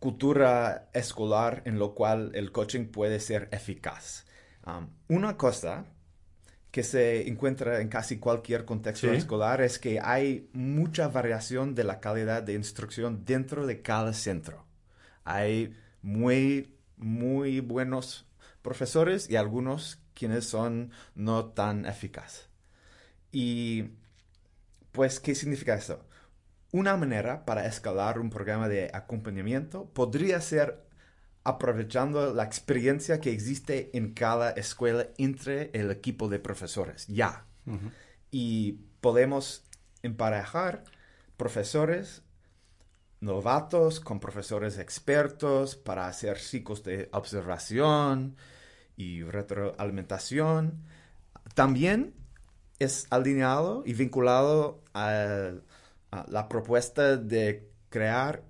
cultura 0.00 0.88
escolar 0.94 1.62
en 1.66 1.78
lo 1.78 1.94
cual 1.94 2.32
el 2.34 2.50
coaching 2.50 2.86
puede 2.86 3.20
ser 3.20 3.48
eficaz. 3.52 4.24
Um, 4.66 4.88
una 5.08 5.36
cosa 5.36 5.84
que 6.70 6.82
se 6.82 7.28
encuentra 7.28 7.80
en 7.80 7.88
casi 7.88 8.18
cualquier 8.18 8.64
contexto 8.64 9.12
escolar 9.12 9.60
es 9.60 9.78
que 9.78 10.00
hay 10.00 10.48
mucha 10.52 11.08
variación 11.08 11.74
de 11.74 11.84
la 11.84 12.00
calidad 12.00 12.42
de 12.42 12.54
instrucción 12.54 13.24
dentro 13.24 13.66
de 13.66 13.82
cada 13.82 14.12
centro. 14.12 14.64
Hay 15.24 15.76
muy, 16.00 16.76
muy 16.96 17.60
buenos 17.60 18.26
profesores 18.62 19.28
y 19.28 19.36
algunos 19.36 20.00
quienes 20.14 20.46
son 20.46 20.92
no 21.14 21.46
tan 21.46 21.86
eficaces. 21.86 22.48
Y 23.32 23.90
pues, 24.92 25.18
¿qué 25.20 25.34
significa 25.34 25.74
esto? 25.74 26.04
Una 26.72 26.96
manera 26.96 27.44
para 27.44 27.66
escalar 27.66 28.18
un 28.18 28.30
programa 28.30 28.68
de 28.68 28.90
acompañamiento 28.92 29.86
podría 29.86 30.40
ser 30.40 30.84
aprovechando 31.42 32.32
la 32.32 32.44
experiencia 32.44 33.20
que 33.20 33.32
existe 33.32 33.90
en 33.96 34.12
cada 34.12 34.50
escuela 34.50 35.08
entre 35.18 35.70
el 35.72 35.90
equipo 35.90 36.28
de 36.28 36.38
profesores, 36.38 37.06
ya. 37.08 37.46
Y 38.30 38.72
podemos 39.00 39.64
emparejar 40.02 40.84
profesores 41.36 42.22
novatos 43.20 44.00
con 44.00 44.20
profesores 44.20 44.78
expertos 44.78 45.76
para 45.76 46.06
hacer 46.06 46.38
ciclos 46.38 46.82
de 46.84 47.08
observación 47.12 48.36
y 48.96 49.22
retroalimentación. 49.22 50.84
También 51.54 52.14
es 52.78 53.06
alineado 53.10 53.82
y 53.86 53.94
vinculado 53.94 54.82
a, 56.10 56.24
la 56.28 56.48
propuesta 56.48 57.16
de 57.16 57.68
crear 57.88 58.42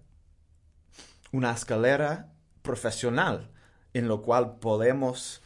una 1.32 1.52
escalera 1.52 2.32
profesional 2.62 3.50
en 3.94 4.08
lo 4.08 4.22
cual 4.22 4.58
podemos 4.58 5.42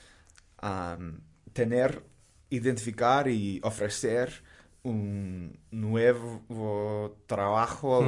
tener, 1.53 2.03
identificar 2.51 3.29
y 3.29 3.61
ofrecer 3.63 4.43
un 4.83 5.59
nuevo 5.71 7.17
trabajo 7.27 8.05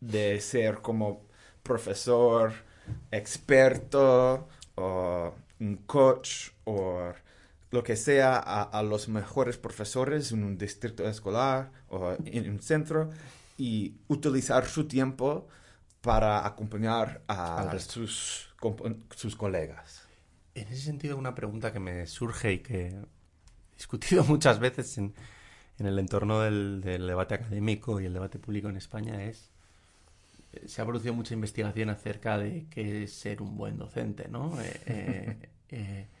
de 0.00 0.40
ser 0.40 0.76
como 0.80 1.26
profesor 1.62 2.52
experto 3.10 4.48
o 4.76 5.34
un 5.60 5.76
coach 5.86 6.50
o 6.64 7.12
lo 7.70 7.82
que 7.82 7.96
sea 7.96 8.36
a, 8.36 8.82
los 8.82 9.08
mejores 9.08 9.58
profesores 9.58 10.32
en 10.32 10.44
un 10.44 10.56
distrito 10.56 11.06
escolar 11.08 11.72
o 11.88 12.16
en 12.24 12.50
un 12.50 12.60
centro 12.60 13.10
y 13.58 13.96
utilizar 14.08 14.66
su 14.66 14.86
tiempo 14.86 15.48
para 16.00 16.46
acompañar 16.46 17.22
a, 17.26 17.76
sus, 17.78 18.54
sus 19.10 19.36
colegas. 19.36 20.06
En 20.54 20.68
ese 20.68 20.82
sentido, 20.82 21.16
una 21.16 21.34
pregunta 21.34 21.72
que 21.72 21.80
me 21.80 22.06
surge 22.06 22.52
y 22.54 22.58
que 22.60 22.86
he 22.86 22.96
discutido 23.76 24.24
muchas 24.28 24.58
veces 24.58 24.96
en, 24.98 25.14
el 25.78 25.98
entorno 25.98 26.40
del, 26.40 26.80
debate 26.80 27.34
académico 27.34 28.00
y 28.00 28.06
el 28.06 28.14
debate 28.14 28.38
público 28.38 28.68
en 28.68 28.76
España 28.76 29.24
es 29.24 29.50
eh, 30.52 30.68
se 30.68 30.80
ha 30.80 30.86
producido 30.86 31.12
mucha 31.12 31.34
investigación 31.34 31.90
acerca 31.90 32.38
de 32.38 32.66
qué 32.70 33.02
es 33.02 33.12
ser 33.12 33.42
un 33.42 33.56
buen 33.56 33.76
docente, 33.76 34.28
¿no? 34.28 34.58
Eh, 34.62 35.50
eh, 35.70 36.06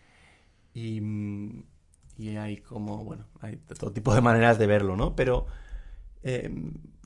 y, 0.76 2.36
hay 2.36 2.58
como, 2.58 3.02
bueno, 3.02 3.24
hay 3.40 3.56
todo 3.56 3.92
tipo 3.92 4.14
de 4.14 4.20
maneras 4.20 4.58
de 4.58 4.66
verlo, 4.66 4.94
¿no? 4.94 5.16
Pero 5.16 5.46
eh, 6.22 6.50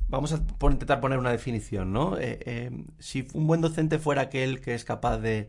vamos 0.09 0.33
a 0.33 0.43
intentar 0.71 1.01
poner 1.01 1.19
una 1.19 1.31
definición, 1.31 1.93
¿no? 1.93 2.19
Eh, 2.19 2.41
eh, 2.47 2.85
si 2.99 3.29
un 3.33 3.47
buen 3.47 3.61
docente 3.61 3.99
fuera 3.99 4.23
aquel 4.23 4.61
que 4.61 4.75
es 4.75 4.85
capaz 4.85 5.19
de 5.19 5.49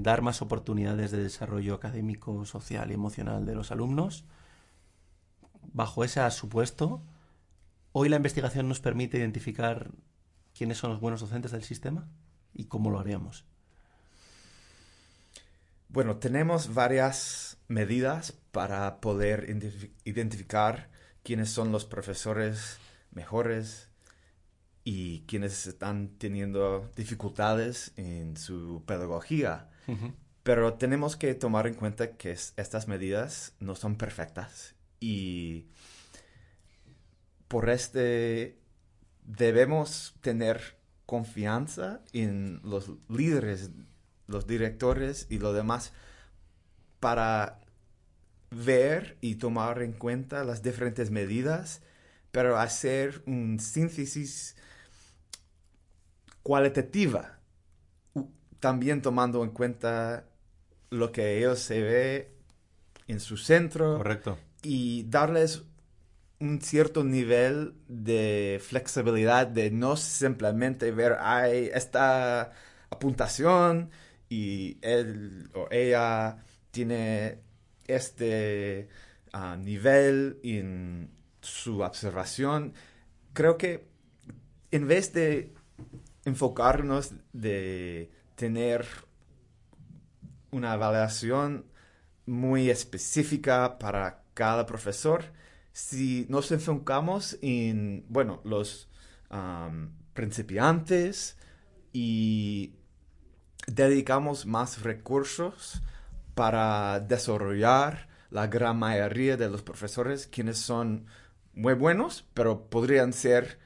dar 0.00 0.22
más 0.22 0.42
oportunidades 0.42 1.10
de 1.10 1.22
desarrollo 1.22 1.74
académico, 1.74 2.44
social 2.44 2.90
y 2.90 2.94
emocional 2.94 3.44
de 3.44 3.54
los 3.54 3.72
alumnos, 3.72 4.24
bajo 5.72 6.04
ese 6.04 6.30
supuesto, 6.30 7.02
hoy 7.92 8.08
la 8.08 8.16
investigación 8.16 8.68
nos 8.68 8.80
permite 8.80 9.18
identificar 9.18 9.90
quiénes 10.56 10.78
son 10.78 10.92
los 10.92 11.00
buenos 11.00 11.20
docentes 11.20 11.50
del 11.50 11.64
sistema 11.64 12.08
y 12.54 12.66
cómo 12.66 12.90
lo 12.90 13.00
haríamos. 13.00 13.44
Bueno, 15.88 16.16
tenemos 16.16 16.74
varias 16.74 17.58
medidas 17.68 18.32
para 18.52 19.00
poder 19.00 19.48
identificar 20.04 20.90
quiénes 21.22 21.50
son 21.50 21.72
los 21.72 21.84
profesores 21.84 22.78
mejores 23.10 23.90
y 24.84 25.22
quienes 25.22 25.66
están 25.66 26.10
teniendo 26.18 26.90
dificultades 26.96 27.92
en 27.96 28.36
su 28.36 28.84
pedagogía. 28.86 29.68
Pero 30.42 30.74
tenemos 30.74 31.16
que 31.16 31.34
tomar 31.34 31.66
en 31.66 31.74
cuenta 31.74 32.16
que 32.16 32.30
estas 32.32 32.86
medidas 32.86 33.54
no 33.58 33.74
son 33.74 33.96
perfectas 33.96 34.76
y 35.00 35.66
por 37.48 37.68
este 37.70 38.58
debemos 39.24 40.14
tener 40.20 40.76
confianza 41.04 42.00
en 42.12 42.60
los 42.64 42.90
líderes 43.08 43.70
los 44.26 44.46
directores 44.46 45.26
y 45.30 45.38
lo 45.38 45.52
demás 45.52 45.92
para 47.00 47.60
ver 48.50 49.16
y 49.20 49.36
tomar 49.36 49.82
en 49.82 49.92
cuenta 49.92 50.44
las 50.44 50.62
diferentes 50.62 51.10
medidas, 51.10 51.82
pero 52.30 52.58
hacer 52.58 53.22
un 53.26 53.58
síntesis 53.60 54.56
cualitativa, 56.42 57.38
también 58.60 59.02
tomando 59.02 59.42
en 59.42 59.50
cuenta 59.50 60.24
lo 60.90 61.12
que 61.12 61.38
ellos 61.38 61.58
se 61.58 61.82
ve 61.82 62.36
en 63.08 63.20
su 63.20 63.36
centro. 63.36 63.98
Correcto. 63.98 64.38
Y 64.62 65.04
darles 65.08 65.64
un 66.38 66.60
cierto 66.60 67.02
nivel 67.02 67.74
de 67.88 68.60
flexibilidad 68.62 69.46
de 69.46 69.70
no 69.70 69.96
simplemente 69.96 70.90
ver, 70.92 71.16
hay 71.20 71.70
esta 71.72 72.52
apuntación 72.90 73.90
y 74.28 74.78
él 74.82 75.50
o 75.54 75.68
ella 75.70 76.44
tiene 76.70 77.40
este 77.86 78.88
ah, 79.32 79.56
nivel 79.56 80.38
en 80.42 81.10
su 81.40 81.80
observación, 81.80 82.74
creo 83.32 83.56
que 83.56 83.86
en 84.70 84.88
vez 84.88 85.12
de 85.12 85.54
enfocarnos 86.24 87.14
de 87.32 88.10
tener 88.34 88.86
una 90.50 90.74
evaluación 90.74 91.66
muy 92.26 92.70
específica 92.70 93.78
para 93.78 94.24
cada 94.34 94.66
profesor, 94.66 95.24
si 95.72 96.26
nos 96.28 96.50
enfocamos 96.50 97.38
en, 97.42 98.04
bueno, 98.08 98.40
los 98.44 98.88
principiantes 100.14 101.36
y 101.92 102.74
dedicamos 103.66 104.46
más 104.46 104.82
recursos 104.82 105.82
para 106.34 107.00
desarrollar 107.00 108.08
la 108.30 108.46
gran 108.46 108.78
mayoría 108.78 109.36
de 109.36 109.48
los 109.48 109.62
profesores 109.62 110.26
quienes 110.26 110.58
son 110.58 111.06
muy 111.54 111.74
buenos, 111.74 112.24
pero 112.34 112.68
podrían 112.68 113.12
ser 113.12 113.58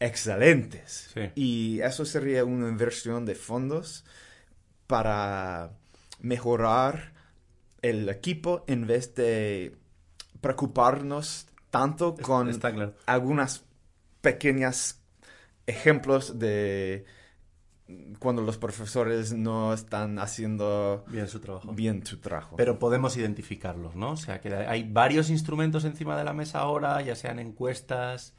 excelentes. 0.00 1.14
Y 1.34 1.80
eso 1.80 2.04
sería 2.04 2.44
una 2.44 2.68
inversión 2.68 3.24
de 3.24 3.34
fondos 3.34 4.04
para 4.86 5.70
mejorar 6.20 7.12
el 7.82 8.08
equipo 8.08 8.64
en 8.66 8.86
vez 8.86 9.14
de 9.14 9.76
preocuparnos 10.40 11.46
tanto 11.70 12.16
con 12.16 12.50
algunas 13.06 13.64
pequeñas 14.20 15.00
ejemplos 15.66 16.38
de 16.38 17.04
cuando 18.18 18.42
los 18.42 18.58
profesores 18.58 19.32
no 19.32 19.72
están 19.72 20.18
haciendo 20.18 21.04
bien 21.08 21.28
su 21.28 21.40
trabajo. 21.40 21.72
Bien 21.72 22.04
su 22.04 22.18
trabajo. 22.18 22.56
Pero 22.56 22.78
podemos 22.78 23.16
identificarlos, 23.16 23.96
¿no? 23.96 24.12
O 24.12 24.16
sea, 24.16 24.40
que 24.40 24.54
hay 24.54 24.82
varios 24.84 25.30
instrumentos 25.30 25.84
encima 25.84 26.16
de 26.16 26.24
la 26.24 26.32
mesa 26.34 26.60
ahora, 26.60 27.00
ya 27.00 27.16
sean 27.16 27.38
encuestas, 27.38 28.34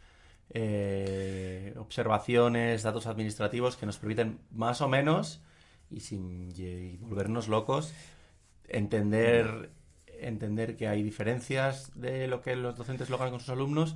eh, 0.51 1.73
observaciones, 1.77 2.83
datos 2.83 3.07
administrativos 3.07 3.75
que 3.75 3.85
nos 3.85 3.97
permiten 3.97 4.39
más 4.51 4.81
o 4.81 4.87
menos, 4.87 5.41
y 5.89 6.01
sin 6.01 6.53
volvernos 6.99 7.47
locos, 7.47 7.93
entender, 8.67 9.71
entender 10.19 10.75
que 10.75 10.87
hay 10.87 11.01
diferencias 11.01 11.91
de 11.95 12.27
lo 12.27 12.41
que 12.41 12.55
los 12.55 12.77
docentes 12.77 13.09
logran 13.09 13.31
con 13.31 13.39
sus 13.39 13.49
alumnos 13.49 13.95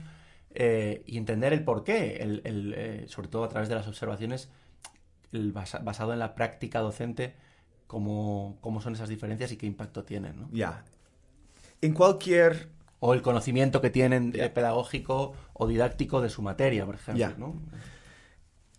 eh, 0.55 1.03
y 1.05 1.17
entender 1.17 1.53
el 1.53 1.63
porqué, 1.63 2.17
el, 2.17 2.41
el, 2.43 2.73
eh, 2.75 3.05
sobre 3.07 3.27
todo 3.27 3.43
a 3.43 3.49
través 3.49 3.69
de 3.69 3.75
las 3.75 3.87
observaciones 3.87 4.49
basado 5.83 6.13
en 6.13 6.19
la 6.19 6.35
práctica 6.35 6.79
docente, 6.79 7.35
cómo, 7.87 8.57
cómo, 8.61 8.81
son 8.81 8.93
esas 8.93 9.09
diferencias 9.09 9.51
y 9.51 9.57
qué 9.57 9.65
impacto 9.65 10.03
tienen. 10.03 10.39
¿no? 10.39 10.49
Ya. 10.51 10.83
En 11.81 11.93
cualquier... 11.93 12.69
O 13.05 13.13
el 13.13 13.21
conocimiento 13.21 13.81
que 13.81 13.89
tienen 13.89 14.31
pedagógico 14.31 15.33
o 15.51 15.67
didáctico 15.67 16.21
de 16.21 16.29
su 16.29 16.41
materia, 16.41 16.85
por 16.85 16.95
ejemplo. 16.95 17.33
¿no? 17.37 17.61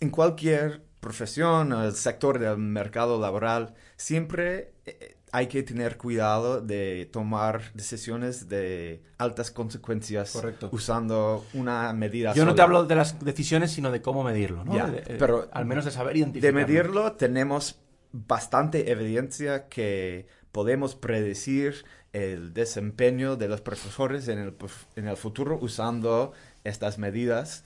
En 0.01 0.09
cualquier 0.09 0.83
profesión, 1.01 1.73
el 1.73 1.93
sector 1.93 2.39
del 2.39 2.57
mercado 2.57 3.21
laboral, 3.21 3.75
siempre 3.99 4.73
eh, 4.87 5.19
hay 5.35 5.49
que 5.49 5.65
tener 5.65 5.97
cuidado 5.97 6.61
de 6.61 7.09
tomar 7.11 7.73
decisiones 7.75 8.49
de 8.49 9.03
altas 9.19 9.51
consecuencias 9.51 10.41
usando 10.71 11.45
una 11.55 11.93
medida. 11.93 12.35
Yo 12.35 12.45
no 12.45 12.55
te 12.55 12.63
hablo 12.63 12.85
de 12.85 12.95
las 12.95 13.19
decisiones, 13.19 13.73
sino 13.73 13.91
de 13.91 14.01
cómo 14.01 14.23
medirlo, 14.23 14.65
¿no? 14.65 14.75
Pero 15.19 15.49
al 15.51 15.67
menos 15.67 15.87
de 15.87 15.91
saber 15.91 16.19
identificarlo. 16.19 16.61
De 16.61 16.65
medirlo 16.65 17.13
tenemos 17.15 17.81
bastante 18.13 18.93
evidencia 18.93 19.67
que 19.67 20.29
podemos 20.53 20.95
predecir 20.95 21.85
el 22.13 22.55
desempeño 22.55 23.35
de 23.35 23.49
los 23.49 23.61
profesores 23.61 24.29
en 24.29 24.39
el, 24.39 24.55
en 24.95 25.09
el 25.09 25.17
futuro 25.17 25.59
usando 25.61 26.33
estas 26.63 26.97
medidas. 26.97 27.65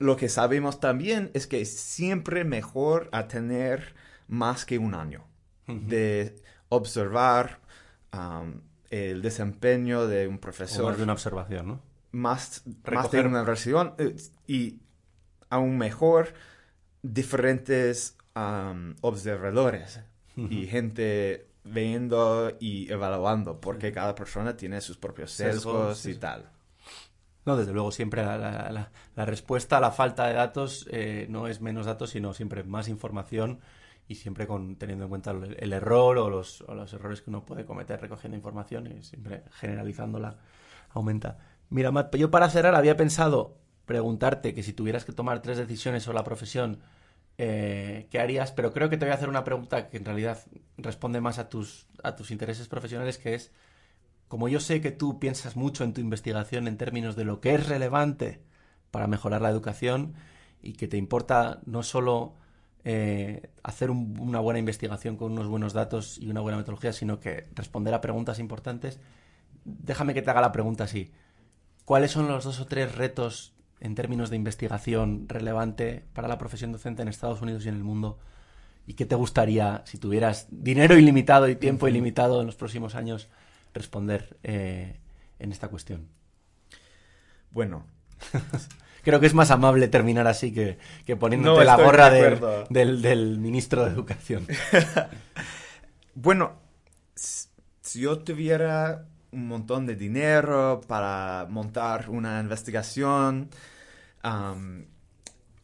Lo 0.00 0.16
que 0.16 0.28
sabemos 0.28 0.80
también 0.80 1.30
es 1.32 1.46
que 1.46 1.60
es 1.60 1.72
siempre 1.72 2.42
mejor 2.42 3.08
a 3.12 3.28
tener 3.28 3.94
más 4.26 4.64
que 4.64 4.78
un 4.78 4.96
año 4.96 5.24
de 5.68 6.34
observar 6.72 7.60
el 8.90 9.22
desempeño 9.22 10.06
de 10.06 10.28
un 10.28 10.38
profesor. 10.38 10.86
más 10.86 10.96
de 10.98 11.02
una 11.02 11.12
observación, 11.12 11.66
¿no? 11.66 11.80
Más, 12.12 12.62
más 12.90 13.10
de 13.10 13.20
una 13.20 13.40
observación 13.40 13.94
eh, 13.98 14.16
y 14.46 14.80
aún 15.48 15.78
mejor 15.78 16.34
diferentes 17.02 18.16
observadores 19.00 20.00
y 20.36 20.66
gente 20.66 21.48
viendo 21.64 22.56
y 22.58 22.90
evaluando 22.90 23.60
porque 23.60 23.92
cada 23.92 24.14
persona 24.14 24.56
tiene 24.56 24.80
sus 24.80 24.96
propios 24.96 25.32
sesgos, 25.32 26.06
y 26.06 26.14
tal. 26.14 26.50
No, 27.44 27.56
desde 27.56 27.72
luego 27.72 27.90
siempre 27.90 28.24
la, 28.24 28.90
respuesta 29.16 29.78
a 29.78 29.80
la 29.80 29.90
falta 29.90 30.26
de 30.26 30.34
datos 30.34 30.86
eh, 30.90 31.26
no 31.28 31.48
es 31.48 31.60
menos 31.60 31.86
datos, 31.86 32.10
sino 32.10 32.32
siempre 32.34 32.62
más 32.62 32.88
información 32.88 33.60
y 34.12 34.14
siempre 34.14 34.46
con, 34.46 34.76
teniendo 34.76 35.04
en 35.04 35.08
cuenta 35.08 35.30
el, 35.30 35.72
error 35.72 36.18
o 36.18 36.28
los, 36.28 36.62
los, 36.68 36.92
errores 36.92 37.22
que 37.22 37.30
uno 37.30 37.46
puede 37.46 37.64
cometer 37.64 37.98
recogiendo 37.98 38.36
información 38.36 38.86
y 38.86 39.02
siempre 39.02 39.44
generalizándola 39.52 40.36
aumenta. 40.90 41.38
Mira, 41.70 41.90
Matt, 41.90 42.14
yo 42.16 42.30
para 42.30 42.50
cerrar 42.50 42.74
había 42.74 42.94
pensado 42.94 43.56
preguntarte 43.86 44.54
que 44.54 44.62
si 44.62 44.74
tuvieras 44.74 45.06
que 45.06 45.12
tomar 45.12 45.40
tres 45.40 45.56
decisiones 45.56 46.02
sobre 46.02 46.18
la 46.18 46.24
profesión, 46.24 46.80
eh, 47.38 48.06
¿qué 48.10 48.20
harías? 48.20 48.52
Pero 48.52 48.72
creo 48.72 48.90
que 48.90 48.98
te 48.98 49.06
voy 49.06 49.12
a 49.12 49.14
hacer 49.14 49.30
una 49.30 49.44
pregunta 49.44 49.88
que 49.88 49.96
en 49.96 50.04
realidad 50.04 50.38
responde 50.76 51.22
más 51.22 51.38
a 51.38 51.48
tus, 51.48 51.86
a 52.02 52.14
tus 52.14 52.30
intereses 52.30 52.68
profesionales, 52.68 53.16
que 53.16 53.34
es, 53.34 53.50
como 54.28 54.48
yo 54.48 54.60
sé 54.60 54.82
que 54.82 54.90
tú 54.90 55.18
piensas 55.18 55.56
mucho 55.56 55.84
en 55.84 55.94
tu 55.94 56.02
investigación 56.02 56.68
en 56.68 56.76
términos 56.76 57.16
de 57.16 57.24
lo 57.24 57.40
que 57.40 57.54
es 57.54 57.66
relevante 57.66 58.42
para 58.90 59.06
mejorar 59.06 59.40
la 59.40 59.48
educación 59.48 60.12
y 60.60 60.74
que 60.74 60.86
te 60.86 60.98
importa 60.98 61.62
no 61.64 61.82
solo 61.82 62.36
eh, 62.84 63.50
hacer 63.62 63.90
una 63.90 64.40
buena 64.40 64.58
investigación 64.58 65.16
con 65.16 65.32
unos 65.32 65.46
buenos 65.46 65.72
datos 65.72 66.18
y 66.18 66.28
una 66.28 66.40
buena 66.40 66.58
metodología, 66.58 66.92
sino 66.92 67.20
que 67.20 67.46
responder 67.54 67.94
a 67.94 68.00
preguntas 68.00 68.38
importantes. 68.38 68.98
Déjame 69.64 70.14
que 70.14 70.22
te 70.22 70.30
haga 70.30 70.40
la 70.40 70.52
pregunta 70.52 70.84
así. 70.84 71.12
¿Cuáles 71.84 72.10
son 72.10 72.28
los 72.28 72.44
dos 72.44 72.60
o 72.60 72.66
tres 72.66 72.94
retos 72.94 73.54
en 73.80 73.94
términos 73.94 74.30
de 74.30 74.36
investigación 74.36 75.28
relevante 75.28 76.04
para 76.12 76.28
la 76.28 76.38
profesión 76.38 76.72
docente 76.72 77.02
en 77.02 77.08
Estados 77.08 77.40
Unidos 77.40 77.64
y 77.64 77.68
en 77.68 77.76
el 77.76 77.84
mundo? 77.84 78.18
¿Y 78.86 78.94
qué 78.94 79.06
te 79.06 79.14
gustaría, 79.14 79.82
si 79.86 79.98
tuvieras 79.98 80.48
dinero 80.50 80.98
ilimitado 80.98 81.48
y 81.48 81.54
tiempo 81.54 81.86
ilimitado 81.86 82.40
en 82.40 82.46
los 82.46 82.56
próximos 82.56 82.96
años, 82.96 83.28
responder 83.74 84.36
eh, 84.42 84.98
en 85.38 85.52
esta 85.52 85.68
cuestión? 85.68 86.08
Bueno, 87.52 87.84
creo 89.02 89.20
que 89.20 89.26
es 89.26 89.34
más 89.34 89.50
amable 89.50 89.88
terminar 89.88 90.26
así 90.26 90.52
que, 90.52 90.78
que 91.04 91.16
poniéndote 91.16 91.64
la 91.64 91.76
gorra 91.76 92.10
del, 92.10 93.38
ministro 93.38 93.84
de 93.84 93.90
Educación. 93.90 94.46
bueno, 96.14 96.52
si 97.14 98.00
yo 98.00 98.18
tuviera 98.18 99.06
un 99.32 99.48
montón 99.48 99.86
de 99.86 99.96
dinero 99.96 100.80
para 100.86 101.46
montar 101.48 102.10
una 102.10 102.40
investigación, 102.40 103.50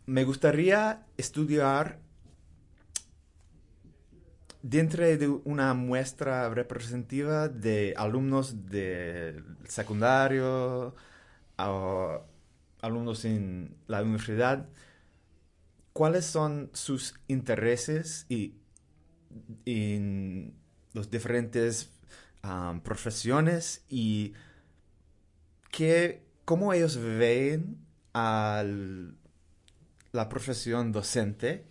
me 0.07 0.24
gustaría 0.24 1.03
estudiar 1.16 1.99
dentro 4.62 5.05
de 5.05 5.28
una 5.28 5.74
muestra 5.74 6.49
representativa 6.51 7.49
de 7.49 7.95
alumnos 7.97 8.66
de 8.66 9.43
secundario 9.66 10.95
o 11.59 12.24
alumnos 12.81 13.24
en 13.24 13.76
la 13.87 14.03
universidad, 14.03 14.68
¿cuáles 15.93 16.24
son 16.24 16.70
sus 16.72 17.14
intereses 17.26 18.26
y 18.29 18.55
en 19.64 20.55
las 20.93 21.11
diferentes 21.11 21.91
profesiones 22.83 23.85
y 23.89 24.33
qué, 25.70 26.22
cómo 26.45 26.72
ellos 26.72 26.97
ven 26.97 27.79
a 28.14 28.64
la 30.12 30.29
profesión 30.29 30.93
docente 30.93 31.66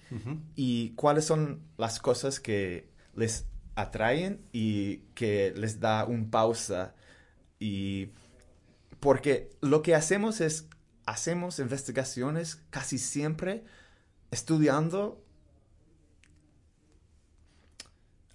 y 0.55 0.91
cuáles 0.91 1.25
son 1.25 1.61
las 1.77 1.99
cosas 1.99 2.39
que 2.39 2.89
les 3.15 3.45
atraen 3.75 4.41
y 4.51 4.97
que 5.15 5.53
les 5.55 5.79
da 5.79 6.05
un 6.05 6.29
pausa 6.29 6.95
y 7.59 8.11
porque 8.99 9.49
lo 9.61 9.81
que 9.81 9.95
hacemos 9.95 10.41
es 10.41 10.67
hacemos 11.07 11.57
investigaciones 11.57 12.61
casi 12.69 12.99
siempre 12.99 13.63
estudiando 14.29 15.23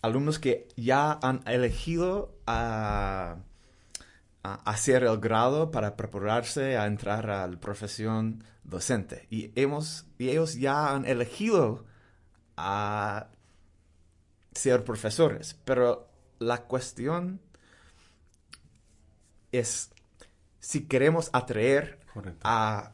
alumnos 0.00 0.40
que 0.40 0.66
ya 0.76 1.12
han 1.12 1.46
elegido 1.46 2.34
a, 2.46 3.36
hacer 4.42 5.04
el 5.04 5.18
grado 5.18 5.70
para 5.70 5.96
prepararse 5.96 6.76
a 6.76 6.86
entrar 6.86 7.30
a 7.30 7.46
la 7.46 7.60
profesión 7.60 8.42
docente. 8.64 9.28
Y, 9.30 9.52
hemos, 9.54 10.06
y 10.18 10.30
ellos 10.30 10.54
ya 10.54 10.92
han 10.92 11.04
elegido 11.04 11.84
a 12.56 13.28
ser 14.52 14.82
profesores. 14.82 15.56
Pero 15.64 16.08
la 16.40 16.64
cuestión 16.64 17.40
es 19.52 19.92
si 20.58 20.88
queremos 20.88 21.30
atraer 21.32 22.01
a 22.42 22.92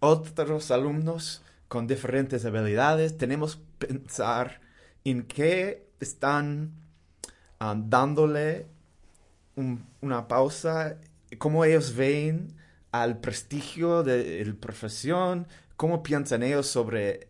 otros 0.00 0.70
alumnos 0.70 1.42
con 1.68 1.86
diferentes 1.86 2.44
habilidades, 2.44 3.16
tenemos 3.16 3.56
que 3.56 3.86
pensar 3.88 4.60
en 5.04 5.22
qué 5.24 5.86
están 6.00 6.72
ah, 7.58 7.74
dándole 7.76 8.66
una 10.00 10.28
pausa, 10.28 10.98
cómo 11.38 11.64
ellos 11.64 11.94
ven 11.94 12.54
al 12.92 13.18
prestigio 13.18 14.02
de 14.02 14.44
la 14.44 14.54
profesión, 14.54 15.46
cómo 15.76 16.02
piensan 16.02 16.42
ellos 16.42 16.66
sobre 16.66 17.28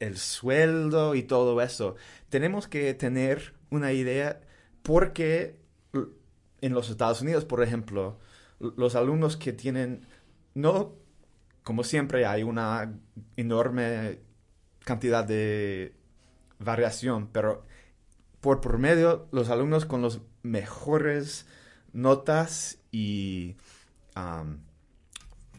el, 0.00 0.18
sueldo 0.18 1.14
y 1.14 1.22
todo 1.22 1.60
eso. 1.62 1.96
Tenemos 2.28 2.68
que 2.68 2.92
tener 2.94 3.54
una 3.70 3.92
idea 3.92 4.40
porque 4.82 5.56
en 6.60 6.74
los 6.74 6.90
Estados 6.90 7.22
Unidos, 7.22 7.44
por 7.44 7.62
ejemplo, 7.62 8.18
los 8.58 8.94
alumnos 8.94 9.36
que 9.36 9.52
tienen, 9.52 10.06
no, 10.54 10.94
como 11.62 11.82
siempre 11.84 12.26
hay 12.26 12.42
una 12.42 12.94
enorme 13.36 14.18
cantidad 14.84 15.24
de 15.24 15.94
variación, 16.58 17.28
pero 17.32 17.64
por 18.40 18.60
promedio 18.60 19.26
los 19.32 19.48
alumnos 19.50 19.84
con 19.86 20.02
los 20.02 20.20
mejores 20.42 21.46
notas 21.92 22.78
y 22.92 23.56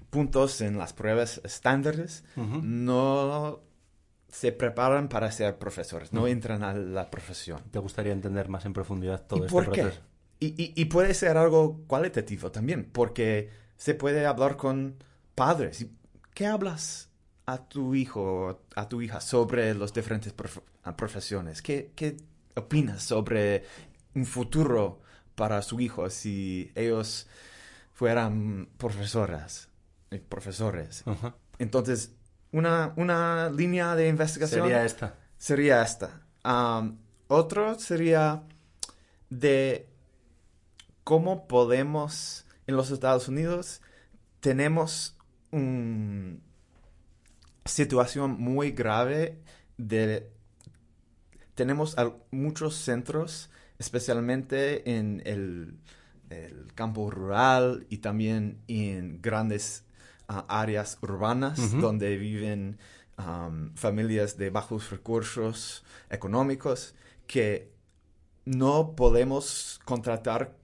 puntos 0.10 0.62
en 0.62 0.78
las 0.78 0.94
pruebas 0.94 1.42
estándares 1.44 2.24
no 2.64 3.60
se 4.30 4.52
preparan 4.52 5.08
para 5.10 5.32
ser 5.32 5.58
profesores, 5.58 6.12
no 6.14 6.28
entran 6.28 6.64
a 6.64 6.74
la 6.74 7.10
profesión. 7.10 7.62
¿Te 7.72 7.80
gustaría 7.80 8.14
entender 8.14 8.50
más 8.50 8.66
en 8.66 8.74
profundidad 8.74 9.26
todo 9.28 9.40
¿Y 9.40 9.46
este 9.48 9.52
por 9.54 9.72
qué? 9.72 9.92
y- 10.40 10.74
y 10.80 10.86
puede 10.86 11.14
ser 11.14 11.38
algo 11.38 11.82
cualitativo 11.88 12.52
también, 12.52 12.90
porque 12.92 13.50
se 13.78 13.94
puede 13.96 14.26
hablar 14.26 14.58
con 14.58 14.96
padres. 15.36 15.82
¿Y 15.82 15.92
¿Qué 16.34 16.46
hablas 16.46 17.10
a 17.46 17.58
tu 17.60 17.96
hijo 17.96 18.22
o 18.48 18.60
a 18.76 18.90
tu 18.90 19.02
hija 19.02 19.22
sobre 19.22 19.74
las 19.76 19.94
diferentes 19.94 20.34
prof- 20.34 20.62
a 20.84 20.96
profesiones? 20.96 21.62
¿Qué, 21.62 21.92
qué 21.96 22.18
opinas 22.56 23.04
sobre 23.04 23.64
un 24.14 24.26
futuro 24.26 25.02
para 25.36 25.62
su 25.62 25.80
hijo 25.80 26.10
si 26.10 26.72
ellos 26.76 27.28
fueran 27.94 28.68
profesoras, 28.78 29.70
eh, 30.12 30.20
profesores? 30.28 31.04
Entonces, 31.60 32.12
una, 32.52 32.94
una 32.98 33.50
línea 33.50 33.96
de 33.96 34.08
investigación 34.10 34.64
Sería 34.64 34.86
esta. 34.86 35.16
sería 35.38 35.82
esta. 35.82 36.22
Otro 37.28 37.78
sería 37.80 38.44
de 39.30 39.88
cómo 41.04 41.48
podemos, 41.48 42.45
en 42.68 42.76
los 42.76 42.92
Estados 42.92 43.28
Unidos, 43.28 43.82
tenemos 44.40 45.18
una 45.52 46.38
situación 47.66 48.40
muy 48.40 48.72
grave 48.72 49.42
de... 49.78 50.32
Tenemos 51.54 51.96
muchos 52.32 52.76
centros, 52.76 53.50
especialmente 53.80 54.98
en 54.98 55.22
el, 55.26 55.80
el 56.30 56.74
campo 56.74 57.10
rural 57.10 57.86
y 57.90 58.00
también 58.00 58.62
en 58.68 59.22
grandes 59.22 59.86
ah, 60.28 60.46
áreas 60.50 60.98
urbanas 61.02 61.80
donde 61.80 62.18
viven 62.18 62.78
am, 63.16 63.74
familias 63.76 64.38
de 64.38 64.50
bajos 64.50 64.90
recursos 64.90 65.86
económicos 66.10 66.94
que 67.26 67.72
no 68.44 68.96
podemos 68.96 69.80
contratar 69.86 70.58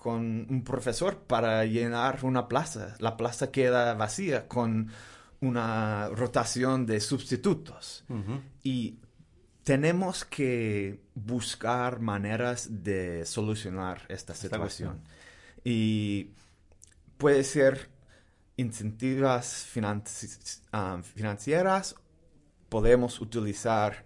con 0.00 0.46
un 0.48 0.62
profesor 0.62 1.18
para 1.18 1.64
llenar 1.64 2.24
una 2.24 2.46
plaza. 2.46 2.94
La 3.00 3.16
plaza 3.16 3.50
queda 3.50 3.94
vacía 3.94 4.46
con 4.46 4.92
una 5.40 6.08
rotación 6.10 6.86
de 6.86 7.00
sustitutos. 7.00 8.04
Y 8.62 9.00
tenemos 9.64 10.24
que 10.24 11.00
buscar 11.16 11.98
maneras 11.98 12.68
de 12.84 13.26
solucionar 13.26 14.02
esta 14.08 14.34
situación. 14.34 15.02
Y 15.64 16.30
puede 17.16 17.42
ser 17.42 17.90
incentivas 18.56 19.66
financi- 19.74 20.60
ah, 20.70 21.00
financieras, 21.02 21.96
podemos 22.68 23.20
utilizar 23.20 24.04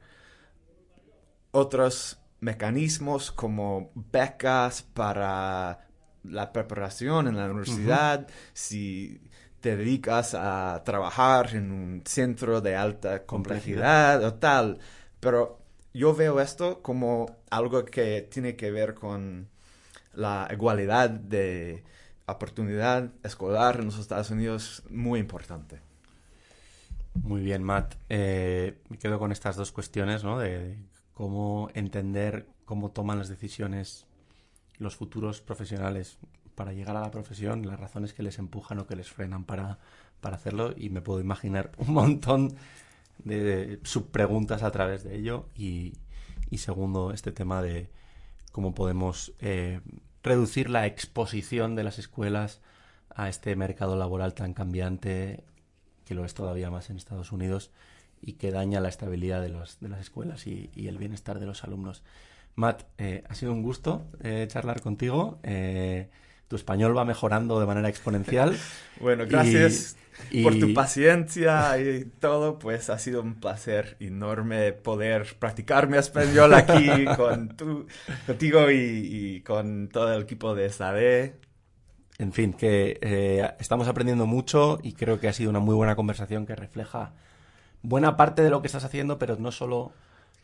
otros 1.50 2.18
mecanismos 2.42 3.30
como 3.30 3.92
becas 3.94 4.82
para 4.82 5.86
la 6.24 6.52
preparación 6.52 7.28
en 7.28 7.36
la 7.36 7.46
universidad, 7.46 8.26
si 8.52 9.20
te 9.60 9.76
dedicas 9.76 10.34
a 10.34 10.82
trabajar 10.84 11.54
en 11.54 11.70
un 11.70 12.02
centro 12.04 12.60
de 12.60 12.74
alta 12.74 13.24
complejidad 13.26 14.24
o 14.24 14.34
tal. 14.34 14.80
Pero 15.20 15.60
yo 15.94 16.14
veo 16.14 16.40
esto 16.40 16.82
como 16.82 17.26
algo 17.48 17.84
que 17.84 18.22
tiene 18.22 18.56
que 18.56 18.72
ver 18.72 18.94
con 18.94 19.48
la 20.12 20.48
igualdad 20.50 21.10
de 21.10 21.84
oportunidad 22.26 23.08
escolar 23.22 23.78
en 23.78 23.86
los 23.86 23.98
Estados 24.00 24.30
Unidos, 24.30 24.82
muy 24.90 25.20
importante. 25.20 25.80
Muy 27.14 27.40
bien, 27.42 27.62
Matt. 27.62 27.94
Eh, 28.08 28.78
me 28.88 28.98
quedo 28.98 29.20
con 29.20 29.30
estas 29.30 29.54
dos 29.54 29.70
cuestiones, 29.70 30.24
¿no? 30.24 30.40
De 30.40 30.76
cómo 31.22 31.70
entender 31.74 32.48
cómo 32.64 32.90
toman 32.90 33.16
las 33.16 33.28
decisiones 33.28 34.08
los 34.78 34.96
futuros 34.96 35.40
profesionales 35.40 36.18
para 36.56 36.72
llegar 36.72 36.96
a 36.96 37.00
la 37.00 37.12
profesión, 37.12 37.64
las 37.64 37.78
razones 37.78 38.12
que 38.12 38.24
les 38.24 38.40
empujan 38.40 38.80
o 38.80 38.88
que 38.88 38.96
les 38.96 39.08
frenan 39.08 39.44
para, 39.44 39.78
para 40.20 40.34
hacerlo. 40.34 40.74
Y 40.76 40.90
me 40.90 41.00
puedo 41.00 41.20
imaginar 41.20 41.70
un 41.78 41.94
montón 41.94 42.56
de 43.22 43.78
subpreguntas 43.84 44.64
a 44.64 44.72
través 44.72 45.04
de 45.04 45.14
ello. 45.14 45.46
Y, 45.54 45.92
segundo, 46.56 47.12
este 47.12 47.30
tema 47.30 47.62
de 47.62 47.88
cómo 48.50 48.74
podemos 48.74 49.32
eh, 49.38 49.80
reducir 50.24 50.70
la 50.70 50.86
exposición 50.86 51.76
de 51.76 51.84
las 51.84 52.00
escuelas 52.00 52.60
a 53.14 53.28
este 53.28 53.54
mercado 53.54 53.94
laboral 53.94 54.34
tan 54.34 54.54
cambiante 54.54 55.44
que 56.04 56.16
lo 56.16 56.24
es 56.24 56.34
todavía 56.34 56.68
más 56.68 56.90
en 56.90 56.96
Estados 56.96 57.30
Unidos 57.30 57.70
y 58.22 58.34
que 58.34 58.50
daña 58.52 58.80
la 58.80 58.88
estabilidad 58.88 59.42
de, 59.42 59.50
los, 59.50 59.78
de 59.80 59.88
las 59.90 60.00
escuelas 60.00 60.46
y, 60.46 60.70
y 60.74 60.86
el 60.88 60.96
bienestar 60.96 61.38
de 61.40 61.46
los 61.46 61.64
alumnos. 61.64 62.02
Matt, 62.54 62.84
eh, 62.98 63.24
ha 63.28 63.34
sido 63.34 63.52
un 63.52 63.62
gusto 63.62 64.06
eh, 64.22 64.46
charlar 64.48 64.80
contigo. 64.80 65.40
Eh, 65.42 66.08
tu 66.48 66.56
español 66.56 66.96
va 66.96 67.04
mejorando 67.04 67.58
de 67.60 67.66
manera 67.66 67.88
exponencial. 67.88 68.56
Bueno, 69.00 69.24
gracias 69.26 69.96
Y- 70.30 70.44
por 70.44 70.54
y- 70.54 70.60
tu 70.60 70.72
paciencia 70.74 71.76
y 71.80 72.04
todo. 72.20 72.58
Pues 72.60 72.88
ha 72.90 72.98
sido 72.98 73.22
un 73.22 73.34
placer 73.40 73.96
enorme 73.98 74.72
poder 74.72 75.34
practicar 75.40 75.88
mi 75.88 75.96
español 75.96 76.54
aquí 76.54 77.04
con 77.16 77.56
tu, 77.56 77.86
contigo 78.26 78.70
y, 78.70 79.40
con 79.44 79.88
todo 79.88 80.12
el 80.14 80.22
equipo 80.22 80.54
de 80.54 80.70
SAD. 80.70 81.32
En 82.18 82.32
fin, 82.32 82.52
que 82.52 82.98
estamos 83.58 83.88
aprendiendo 83.88 84.26
mucho 84.26 84.78
y 84.82 84.92
creo 84.92 85.18
que 85.18 85.26
ha 85.28 85.32
sido 85.32 85.50
una 85.50 85.58
muy 85.58 85.74
buena 85.74 85.96
conversación 85.96 86.46
que 86.46 86.54
refleja 86.54 87.14
buena 87.82 88.16
parte 88.16 88.42
de 88.42 88.50
lo 88.50 88.60
que 88.60 88.66
estás 88.66 88.84
haciendo, 88.84 89.18
pero 89.18 89.36
no 89.36 89.52
solo 89.52 89.92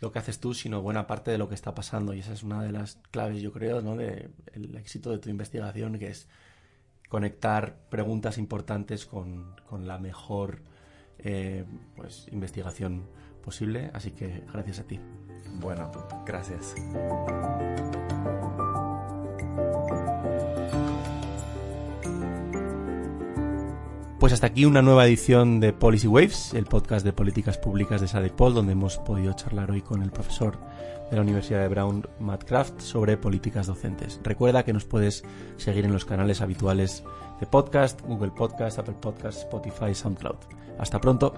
lo 0.00 0.12
que 0.12 0.18
haces 0.18 0.38
tú, 0.38 0.54
sino 0.54 0.80
buena 0.82 1.06
parte 1.06 1.30
de 1.30 1.38
lo 1.38 1.48
que 1.48 1.54
está 1.54 1.74
pasando. 1.74 2.14
Y 2.14 2.20
esa 2.20 2.32
es 2.32 2.42
una 2.42 2.62
de 2.62 2.72
las 2.72 2.98
claves, 3.10 3.42
yo 3.42 3.52
creo, 3.52 3.80
¿no? 3.80 3.96
de 3.96 4.30
el 4.52 4.76
éxito 4.76 5.10
de 5.10 5.18
tu 5.18 5.28
investigación, 5.28 5.98
que 5.98 6.08
es 6.08 6.28
conectar 7.08 7.76
preguntas 7.88 8.38
importantes 8.38 9.06
con, 9.06 9.56
con 9.68 9.86
la 9.86 9.98
mejor 9.98 10.62
eh, 11.18 11.64
pues, 11.96 12.28
investigación 12.30 13.08
posible. 13.42 13.90
Así 13.94 14.12
que 14.12 14.44
gracias 14.52 14.80
a 14.80 14.84
ti. 14.84 15.00
Bueno, 15.60 15.90
gracias. 16.26 16.74
Pues 24.18 24.32
hasta 24.32 24.48
aquí 24.48 24.64
una 24.64 24.82
nueva 24.82 25.06
edición 25.06 25.60
de 25.60 25.72
Policy 25.72 26.08
Waves, 26.08 26.52
el 26.52 26.64
podcast 26.64 27.04
de 27.06 27.12
políticas 27.12 27.56
públicas 27.56 28.00
de 28.00 28.08
SADEPOL, 28.08 28.52
donde 28.52 28.72
hemos 28.72 28.98
podido 28.98 29.32
charlar 29.34 29.70
hoy 29.70 29.80
con 29.80 30.02
el 30.02 30.10
profesor 30.10 30.58
de 31.08 31.16
la 31.16 31.22
Universidad 31.22 31.60
de 31.60 31.68
Brown, 31.68 32.04
Matt 32.18 32.42
Kraft, 32.42 32.80
sobre 32.80 33.16
políticas 33.16 33.68
docentes. 33.68 34.18
Recuerda 34.24 34.64
que 34.64 34.72
nos 34.72 34.84
puedes 34.84 35.22
seguir 35.56 35.84
en 35.84 35.92
los 35.92 36.04
canales 36.04 36.40
habituales 36.40 37.04
de 37.38 37.46
podcast, 37.46 38.00
Google 38.02 38.32
Podcast, 38.32 38.80
Apple 38.80 38.96
Podcast, 39.00 39.38
Spotify, 39.42 39.94
SoundCloud. 39.94 40.36
Hasta 40.80 41.00
pronto. 41.00 41.34